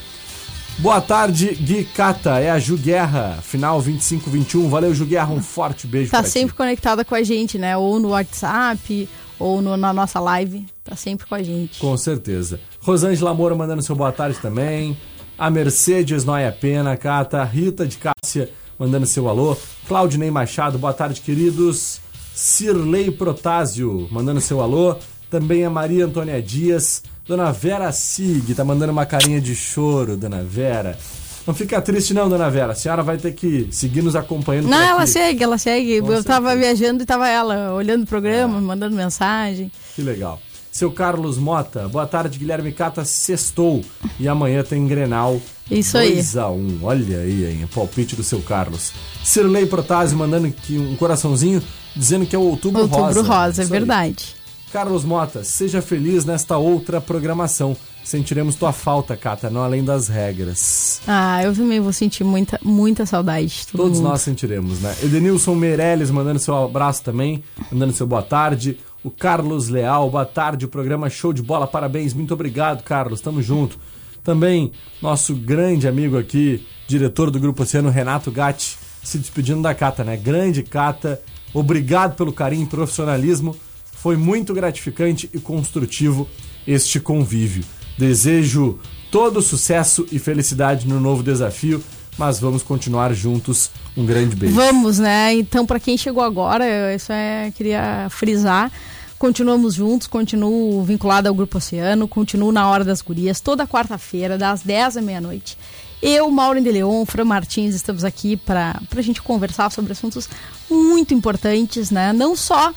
Boa 0.77 1.01
tarde, 1.01 1.53
Gui 1.61 1.83
Cata. 1.83 2.39
É 2.39 2.49
a 2.49 2.57
Ju 2.57 2.77
Guerra, 2.77 3.39
final 3.43 3.81
2521. 3.81 4.69
Valeu, 4.69 4.95
Ju 4.95 5.05
Guerra. 5.05 5.31
Um 5.33 5.41
forte 5.41 5.85
beijo 5.85 6.09
Tá 6.11 6.23
sempre 6.23 6.53
ti. 6.53 6.57
conectada 6.57 7.03
com 7.05 7.13
a 7.13 7.21
gente, 7.21 7.57
né? 7.59 7.75
Ou 7.77 7.99
no 7.99 8.09
WhatsApp, 8.09 9.07
ou 9.41 9.61
no- 9.61 9.75
na 9.77 9.91
nossa 9.91 10.19
live. 10.19 10.65
Tá 10.83 10.95
sempre 10.95 11.25
com 11.27 11.35
a 11.35 11.41
gente. 11.43 11.79
Com 11.79 11.95
certeza. 11.97 12.59
Rosângela 12.81 13.33
Moura 13.33 13.55
mandando 13.55 13.81
seu 13.81 13.95
boa 13.95 14.11
tarde 14.11 14.37
também. 14.39 14.97
A 15.37 15.49
Mercedes 15.49 16.23
Noia 16.23 16.51
Pena, 16.51 16.95
Cata. 16.97 17.43
Rita 17.43 17.85
de 17.87 17.97
Cássia 17.97 18.49
mandando 18.77 19.05
seu 19.05 19.27
alô. 19.27 19.55
Claudinei 19.87 20.29
Machado, 20.31 20.77
boa 20.77 20.93
tarde, 20.93 21.21
queridos. 21.21 21.99
Cirlei 22.33 23.11
Protásio 23.11 24.07
mandando 24.11 24.39
seu 24.41 24.61
alô. 24.61 24.95
Também 25.29 25.63
a 25.65 25.69
Maria 25.69 26.05
Antônia 26.05 26.41
Dias. 26.41 27.03
Dona 27.27 27.51
Vera 27.51 27.91
Sig 27.91 28.53
tá 28.55 28.63
mandando 28.65 28.91
uma 28.91 29.05
carinha 29.05 29.39
de 29.39 29.55
choro, 29.55 30.17
Dona 30.17 30.43
Vera. 30.43 30.97
Não 31.45 31.53
fica 31.53 31.81
triste 31.81 32.13
não, 32.13 32.29
Dona 32.29 32.49
Vera. 32.49 32.73
A 32.73 32.75
senhora 32.75 33.01
vai 33.01 33.17
ter 33.17 33.33
que 33.33 33.67
seguir 33.71 34.01
nos 34.01 34.15
acompanhando 34.15 34.67
Não, 34.67 34.81
ela 34.81 35.07
segue, 35.07 35.43
ela 35.43 35.57
segue. 35.57 36.01
Com 36.01 36.13
eu 36.13 36.23
tava 36.23 36.49
certeza. 36.49 36.71
É. 36.71 36.75
viajando 36.75 37.03
e 37.03 37.05
tava 37.05 37.27
ela 37.27 37.73
olhando 37.73 38.03
o 38.03 38.07
programa, 38.07 38.61
mandando 38.61 38.95
mensagem. 38.95 39.71
Que 39.95 40.01
legal. 40.01 40.39
Seu 40.71 40.89
Carlos 40.89 41.37
Mota, 41.37 41.89
boa 41.89 42.07
tarde, 42.07 42.39
Guilherme 42.39 42.71
Cata, 42.71 43.03
sextou. 43.03 43.83
E 44.19 44.27
amanhã 44.27 44.63
tem 44.63 44.87
Grenal. 44.87 45.41
Isso 45.69 45.97
aí. 45.97 46.17
2x1. 46.19 46.79
Olha 46.81 47.19
aí, 47.19 47.45
hein, 47.45 47.63
o 47.65 47.67
palpite 47.67 48.15
do 48.15 48.23
seu 48.23 48.41
Carlos. 48.41 48.93
Cirlei 49.23 49.65
Protásio 49.65 50.17
mandando 50.17 50.47
aqui 50.47 50.77
um 50.77 50.95
coraçãozinho, 50.95 51.61
dizendo 51.95 52.25
que 52.25 52.35
é 52.35 52.39
o 52.39 52.43
Outubro, 52.43 52.83
Outubro 52.83 53.21
Rosa. 53.21 53.21
Rosa, 53.21 53.61
é 53.61 53.65
Isso 53.65 53.73
aí. 53.73 54.40
Carlos 54.71 55.03
Mota, 55.03 55.43
seja 55.43 55.81
feliz 55.81 56.23
nesta 56.23 56.57
outra 56.57 57.01
programação. 57.01 57.75
Sentiremos 58.03 58.55
tua 58.55 58.71
falta, 58.71 59.15
Cata, 59.17 59.49
não 59.49 59.61
além 59.61 59.83
das 59.83 60.07
regras. 60.07 61.01
Ah, 61.05 61.43
eu 61.43 61.53
também 61.53 61.79
vou 61.79 61.93
sentir 61.93 62.23
muita, 62.23 62.59
muita 62.63 63.05
saudade 63.05 63.47
de 63.47 63.67
todo 63.67 63.81
Todos 63.81 63.97
mundo. 63.99 64.09
nós 64.09 64.21
sentiremos, 64.21 64.81
né? 64.81 64.95
Edenilson 65.03 65.55
Meirelles 65.55 66.09
mandando 66.09 66.39
seu 66.39 66.55
abraço 66.55 67.03
também, 67.03 67.43
mandando 67.71 67.93
seu 67.93 68.07
boa 68.07 68.23
tarde. 68.23 68.79
O 69.03 69.11
Carlos 69.11 69.67
Leal, 69.67 70.09
boa 70.09 70.25
tarde, 70.25 70.65
o 70.65 70.69
programa 70.69 71.09
Show 71.09 71.33
de 71.33 71.41
Bola, 71.41 71.67
parabéns, 71.67 72.13
muito 72.13 72.33
obrigado, 72.33 72.81
Carlos, 72.83 73.19
tamo 73.19 73.41
junto. 73.41 73.77
Também 74.23 74.71
nosso 75.01 75.35
grande 75.35 75.87
amigo 75.87 76.17
aqui, 76.17 76.65
diretor 76.87 77.29
do 77.29 77.39
Grupo 77.39 77.63
Oceano, 77.63 77.89
Renato 77.89 78.31
Gatti, 78.31 78.77
se 79.03 79.17
despedindo 79.17 79.61
da 79.61 79.73
Cata, 79.75 80.03
né? 80.03 80.15
Grande 80.15 80.63
Cata, 80.63 81.21
obrigado 81.53 82.15
pelo 82.15 82.31
carinho 82.31 82.63
e 82.63 82.67
profissionalismo. 82.67 83.55
Foi 84.01 84.17
muito 84.17 84.51
gratificante 84.51 85.29
e 85.31 85.39
construtivo 85.39 86.27
este 86.65 86.99
convívio. 86.99 87.63
Desejo 87.99 88.79
todo 89.11 89.43
sucesso 89.43 90.07
e 90.11 90.17
felicidade 90.17 90.87
no 90.87 90.99
novo 90.99 91.21
desafio, 91.21 91.83
mas 92.17 92.39
vamos 92.39 92.63
continuar 92.63 93.13
juntos. 93.13 93.69
Um 93.95 94.03
grande 94.03 94.35
beijo. 94.35 94.55
Vamos, 94.55 94.97
né? 94.97 95.35
Então, 95.35 95.67
pra 95.67 95.79
quem 95.79 95.97
chegou 95.97 96.23
agora, 96.23 96.65
eu 96.67 96.95
isso 96.95 97.11
é 97.11 97.51
queria 97.55 98.07
frisar. 98.09 98.71
Continuamos 99.19 99.75
juntos, 99.75 100.07
continuo 100.07 100.83
vinculado 100.83 101.29
ao 101.29 101.35
Grupo 101.35 101.59
Oceano, 101.59 102.07
continuo 102.07 102.51
na 102.51 102.67
Hora 102.67 102.83
das 102.83 103.03
Gurias, 103.03 103.39
toda 103.39 103.67
quarta-feira, 103.67 104.35
das 104.35 104.63
10 104.63 104.97
à 104.97 105.01
meia-noite. 105.01 105.55
Eu, 106.01 106.31
Maureen 106.31 106.63
de 106.63 106.71
Leon, 106.71 107.05
Fran 107.05 107.25
Martins, 107.25 107.75
estamos 107.75 108.03
aqui 108.03 108.35
para 108.35 108.81
a 108.95 109.01
gente 109.01 109.21
conversar 109.21 109.71
sobre 109.71 109.91
assuntos 109.91 110.27
muito 110.67 111.13
importantes, 111.13 111.91
né? 111.91 112.11
Não 112.11 112.35
só 112.35 112.73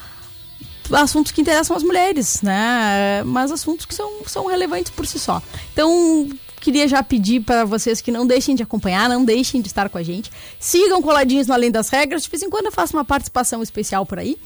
assuntos 0.92 1.32
que 1.32 1.40
interessam 1.40 1.76
as 1.76 1.82
mulheres, 1.82 2.42
né? 2.42 3.22
Mas 3.24 3.50
assuntos 3.50 3.86
que 3.86 3.94
são, 3.94 4.10
são 4.26 4.46
relevantes 4.46 4.90
por 4.90 5.06
si 5.06 5.18
só. 5.18 5.42
Então, 5.72 6.28
queria 6.60 6.86
já 6.88 7.02
pedir 7.02 7.40
para 7.40 7.64
vocês 7.64 8.00
que 8.00 8.10
não 8.10 8.26
deixem 8.26 8.54
de 8.54 8.62
acompanhar, 8.62 9.08
não 9.08 9.24
deixem 9.24 9.60
de 9.60 9.68
estar 9.68 9.88
com 9.88 9.98
a 9.98 10.02
gente. 10.02 10.30
Sigam 10.58 11.00
coladinhos 11.02 11.46
no 11.46 11.54
Além 11.54 11.70
das 11.70 11.88
Regras. 11.88 12.22
De 12.22 12.30
vez 12.30 12.42
em 12.42 12.50
quando 12.50 12.66
eu 12.66 12.72
faço 12.72 12.96
uma 12.96 13.04
participação 13.04 13.62
especial 13.62 14.04
por 14.04 14.18
aí. 14.18 14.36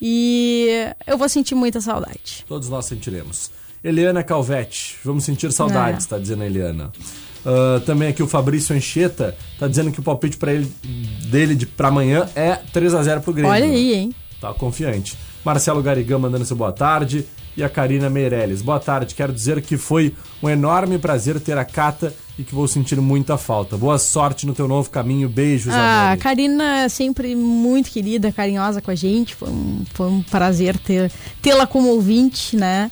E 0.00 0.68
eu 1.06 1.16
vou 1.16 1.28
sentir 1.28 1.54
muita 1.54 1.80
saudade. 1.80 2.44
Todos 2.46 2.68
nós 2.68 2.84
sentiremos. 2.84 3.50
Eliana 3.82 4.22
Calvete, 4.22 4.96
vamos 5.04 5.24
sentir 5.24 5.52
saudades, 5.52 6.06
É. 6.06 6.08
tá 6.08 6.18
dizendo 6.18 6.42
a 6.42 6.46
Eliana. 6.46 6.92
Ah, 7.46 7.80
também 7.86 8.08
aqui 8.08 8.20
o 8.22 8.26
Fabrício 8.26 8.74
Ancheta 8.74 9.36
tá 9.58 9.68
dizendo 9.68 9.92
que 9.92 10.00
o 10.00 10.02
palpite 10.02 10.36
para 10.36 10.52
ele 10.52 10.70
dele 11.30 11.54
de 11.54 11.64
para 11.64 11.88
amanhã 11.88 12.28
é 12.34 12.56
3 12.72 12.92
a 12.94 13.02
0 13.04 13.20
pro 13.20 13.32
Grêmio. 13.32 13.52
Olha 13.52 13.66
né? 13.66 13.72
aí, 13.72 13.94
hein? 13.94 14.14
Tá 14.40 14.52
confiante. 14.52 15.16
Marcelo 15.46 15.80
Garigão 15.80 16.18
mandando 16.18 16.44
seu 16.44 16.56
boa 16.56 16.72
tarde. 16.72 17.24
e 17.56 17.62
a 17.62 17.68
Karina 17.70 18.10
Meirelles. 18.10 18.60
Boa 18.60 18.80
tarde, 18.80 19.14
quero 19.14 19.32
dizer 19.32 19.62
que 19.62 19.76
foi 19.78 20.12
um 20.42 20.50
enorme 20.50 20.98
prazer 20.98 21.40
ter 21.40 21.56
a 21.56 21.64
Cata 21.64 22.12
e 22.38 22.42
que 22.42 22.52
vou 22.54 22.66
sentir 22.68 23.00
muita 23.00 23.38
falta. 23.38 23.78
Boa 23.78 23.96
sorte 23.96 24.44
no 24.44 24.52
teu 24.52 24.66
novo 24.68 24.90
caminho. 24.90 25.26
Beijos, 25.28 25.72
Ah, 25.72 26.12
a. 26.12 26.16
Karina 26.18 26.80
é 26.80 26.88
sempre 26.88 27.34
muito 27.36 27.90
querida, 27.90 28.30
carinhosa 28.32 28.82
com 28.82 28.90
a 28.90 28.94
gente. 28.94 29.34
Foi 29.36 29.48
um, 29.48 29.84
foi 29.94 30.06
um 30.08 30.20
prazer 30.20 30.76
tê-la 31.40 31.66
como 31.66 31.88
ouvinte, 31.90 32.56
né? 32.56 32.90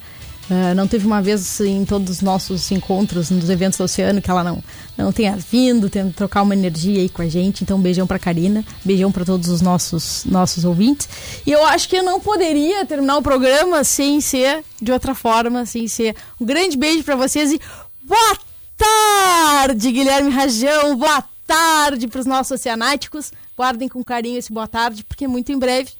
Ah, 0.50 0.74
não 0.74 0.86
teve 0.86 1.06
uma 1.06 1.22
vez 1.22 1.60
em 1.60 1.84
todos 1.84 2.10
os 2.10 2.20
nossos 2.20 2.70
encontros, 2.70 3.30
nos 3.30 3.48
eventos 3.48 3.78
do 3.78 3.84
Oceano, 3.84 4.20
que 4.20 4.30
ela 4.30 4.44
não, 4.44 4.62
não 4.96 5.10
tenha 5.10 5.36
vindo, 5.36 5.88
tendo 5.88 6.12
trocar 6.12 6.42
uma 6.42 6.54
energia 6.54 7.00
aí 7.00 7.08
com 7.08 7.22
a 7.22 7.28
gente. 7.28 7.64
Então, 7.64 7.80
beijão 7.80 8.06
pra 8.06 8.18
Karina, 8.18 8.64
beijão 8.84 9.10
pra 9.10 9.24
todos 9.24 9.48
os 9.48 9.60
nossos, 9.60 10.24
nossos 10.26 10.64
ouvintes. 10.64 11.08
E 11.46 11.50
eu 11.50 11.64
acho 11.66 11.88
que 11.88 11.96
eu 11.96 12.02
não 12.02 12.20
poderia 12.20 12.84
terminar 12.84 13.16
o 13.16 13.22
programa 13.22 13.82
sem 13.84 14.20
ser 14.20 14.62
de 14.80 14.92
outra 14.92 15.14
forma, 15.14 15.64
sem 15.64 15.88
ser. 15.88 16.14
Um 16.40 16.44
grande 16.44 16.76
beijo 16.76 17.04
pra 17.04 17.16
vocês 17.16 17.50
e 17.52 17.60
boa 18.02 18.38
tarde, 18.76 19.92
Guilherme 19.92 20.30
Rajão. 20.30 20.96
Boa 20.96 21.24
tarde 21.46 22.06
para 22.06 22.20
os 22.20 22.26
nossos 22.26 22.52
oceanáticos. 22.52 23.32
Guardem 23.56 23.88
com 23.88 24.04
carinho 24.04 24.38
esse 24.38 24.52
boa 24.52 24.68
tarde, 24.68 25.04
porque 25.04 25.26
muito 25.26 25.52
em 25.52 25.58
breve, 25.58 25.90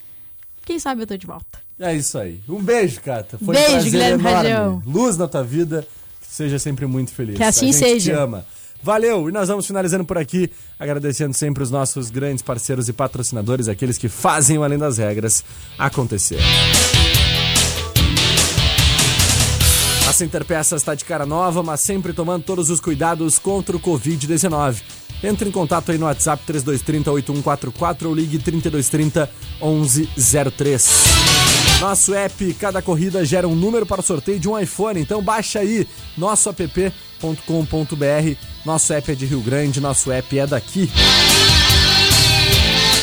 quem 0.66 0.78
sabe 0.78 1.02
eu 1.02 1.06
tô 1.06 1.16
de 1.16 1.26
volta. 1.26 1.53
É 1.78 1.94
isso 1.94 2.16
aí. 2.18 2.40
Um 2.48 2.62
beijo, 2.62 3.00
Cata. 3.00 3.36
Foi 3.38 3.54
Beijo, 3.54 3.68
um 3.68 3.72
prazer 3.72 3.90
Guilherme 3.90 4.28
enorme. 4.28 4.82
Luz 4.86 5.16
na 5.16 5.26
tua 5.26 5.42
vida. 5.42 5.86
Que 6.20 6.26
seja 6.34 6.58
sempre 6.58 6.86
muito 6.86 7.12
feliz. 7.12 7.36
Que 7.36 7.42
assim 7.42 7.68
a 7.68 7.72
gente 7.72 7.78
seja. 7.78 8.12
te 8.12 8.16
ama. 8.16 8.46
Valeu! 8.82 9.30
E 9.30 9.32
nós 9.32 9.48
vamos 9.48 9.66
finalizando 9.66 10.04
por 10.04 10.18
aqui, 10.18 10.50
agradecendo 10.78 11.32
sempre 11.32 11.62
os 11.62 11.70
nossos 11.70 12.10
grandes 12.10 12.42
parceiros 12.42 12.86
e 12.86 12.92
patrocinadores, 12.92 13.66
aqueles 13.66 13.96
que 13.96 14.10
fazem 14.10 14.58
o 14.58 14.62
Além 14.62 14.78
das 14.78 14.98
Regras 14.98 15.42
acontecer. 15.78 16.38
A 20.06 20.12
Center 20.12 20.44
Peças 20.44 20.82
está 20.82 20.94
de 20.94 21.02
cara 21.02 21.24
nova, 21.24 21.62
mas 21.62 21.80
sempre 21.80 22.12
tomando 22.12 22.44
todos 22.44 22.68
os 22.68 22.78
cuidados 22.78 23.38
contra 23.38 23.74
o 23.74 23.80
Covid-19. 23.80 24.82
Entre 25.22 25.48
em 25.48 25.52
contato 25.52 25.90
aí 25.90 25.96
no 25.96 26.04
WhatsApp 26.04 26.42
3230-8144 26.46 28.04
ou 28.04 28.14
ligue 28.14 28.38
3230 28.38 29.30
1103. 29.62 31.23
Nosso 31.84 32.14
app, 32.14 32.54
cada 32.54 32.80
corrida 32.80 33.22
gera 33.26 33.46
um 33.46 33.54
número 33.54 33.84
para 33.84 34.00
o 34.00 34.02
sorteio 34.02 34.40
de 34.40 34.48
um 34.48 34.58
iPhone, 34.58 34.98
então 34.98 35.22
baixa 35.22 35.58
aí 35.58 35.86
nosso 36.16 36.48
app.com.br. 36.48 36.86
Nosso 38.64 38.94
app 38.94 39.12
é 39.12 39.14
de 39.14 39.26
Rio 39.26 39.42
Grande, 39.42 39.82
nosso 39.82 40.10
app 40.10 40.38
é 40.38 40.46
daqui. 40.46 40.90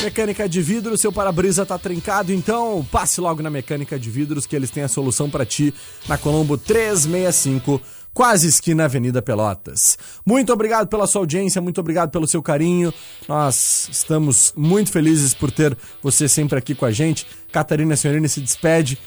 Mecânica 0.02 0.48
de 0.48 0.60
vidro, 0.60 0.98
seu 0.98 1.12
para-brisa 1.12 1.64
tá 1.64 1.78
trincado, 1.78 2.32
então 2.32 2.84
passe 2.90 3.20
logo 3.20 3.40
na 3.40 3.50
Mecânica 3.50 3.96
de 3.96 4.10
Vidros 4.10 4.46
que 4.46 4.56
eles 4.56 4.68
têm 4.68 4.82
a 4.82 4.88
solução 4.88 5.30
para 5.30 5.46
ti 5.46 5.72
na 6.08 6.18
Colombo 6.18 6.58
365, 6.58 7.80
quase 8.12 8.48
esquina 8.48 8.84
Avenida 8.84 9.22
Pelotas. 9.22 9.98
Muito 10.24 10.52
obrigado 10.52 10.88
pela 10.88 11.06
sua 11.06 11.22
audiência, 11.22 11.60
muito 11.60 11.80
obrigado 11.80 12.10
pelo 12.10 12.26
seu 12.26 12.42
carinho. 12.42 12.92
Nós 13.28 13.88
estamos 13.90 14.52
muito 14.56 14.90
felizes 14.90 15.34
por 15.34 15.50
ter 15.50 15.76
você 16.02 16.28
sempre 16.28 16.58
aqui 16.58 16.74
com 16.74 16.84
a 16.84 16.92
gente. 16.92 17.26
Catarina 17.50 17.96
Senhorini 17.96 18.28
se 18.28 18.40
despede 18.40 18.98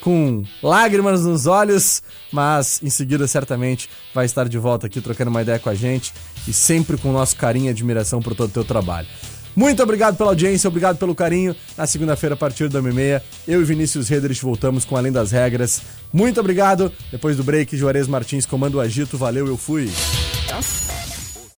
com 0.00 0.44
lágrimas 0.62 1.24
nos 1.24 1.46
olhos, 1.46 2.02
mas 2.32 2.80
em 2.82 2.90
seguida 2.90 3.26
certamente 3.26 3.88
vai 4.14 4.24
estar 4.24 4.48
de 4.48 4.58
volta 4.58 4.86
aqui 4.86 5.00
trocando 5.00 5.30
uma 5.30 5.42
ideia 5.42 5.58
com 5.58 5.68
a 5.68 5.74
gente 5.74 6.12
e 6.48 6.52
sempre 6.52 6.96
com 6.96 7.10
o 7.10 7.12
nosso 7.12 7.36
carinho 7.36 7.66
e 7.66 7.68
admiração 7.68 8.20
por 8.20 8.34
todo 8.34 8.48
o 8.48 8.52
teu 8.52 8.64
trabalho. 8.64 9.08
Muito 9.60 9.82
obrigado 9.82 10.16
pela 10.16 10.30
audiência, 10.30 10.68
obrigado 10.68 10.96
pelo 10.96 11.14
carinho. 11.14 11.54
Na 11.76 11.86
segunda-feira, 11.86 12.32
a 12.32 12.36
partir 12.36 12.70
da 12.70 12.80
1h30, 12.80 13.20
eu 13.46 13.60
e 13.60 13.64
Vinícius 13.64 14.08
Redrich 14.08 14.40
voltamos 14.40 14.86
com 14.86 14.96
Além 14.96 15.12
das 15.12 15.32
Regras. 15.32 15.82
Muito 16.10 16.40
obrigado. 16.40 16.90
Depois 17.12 17.36
do 17.36 17.44
break, 17.44 17.76
Juarez 17.76 18.08
Martins 18.08 18.46
comando 18.46 18.76
o 18.76 18.80
agito. 18.80 19.18
Valeu, 19.18 19.46
eu 19.46 19.58
fui. 19.58 19.90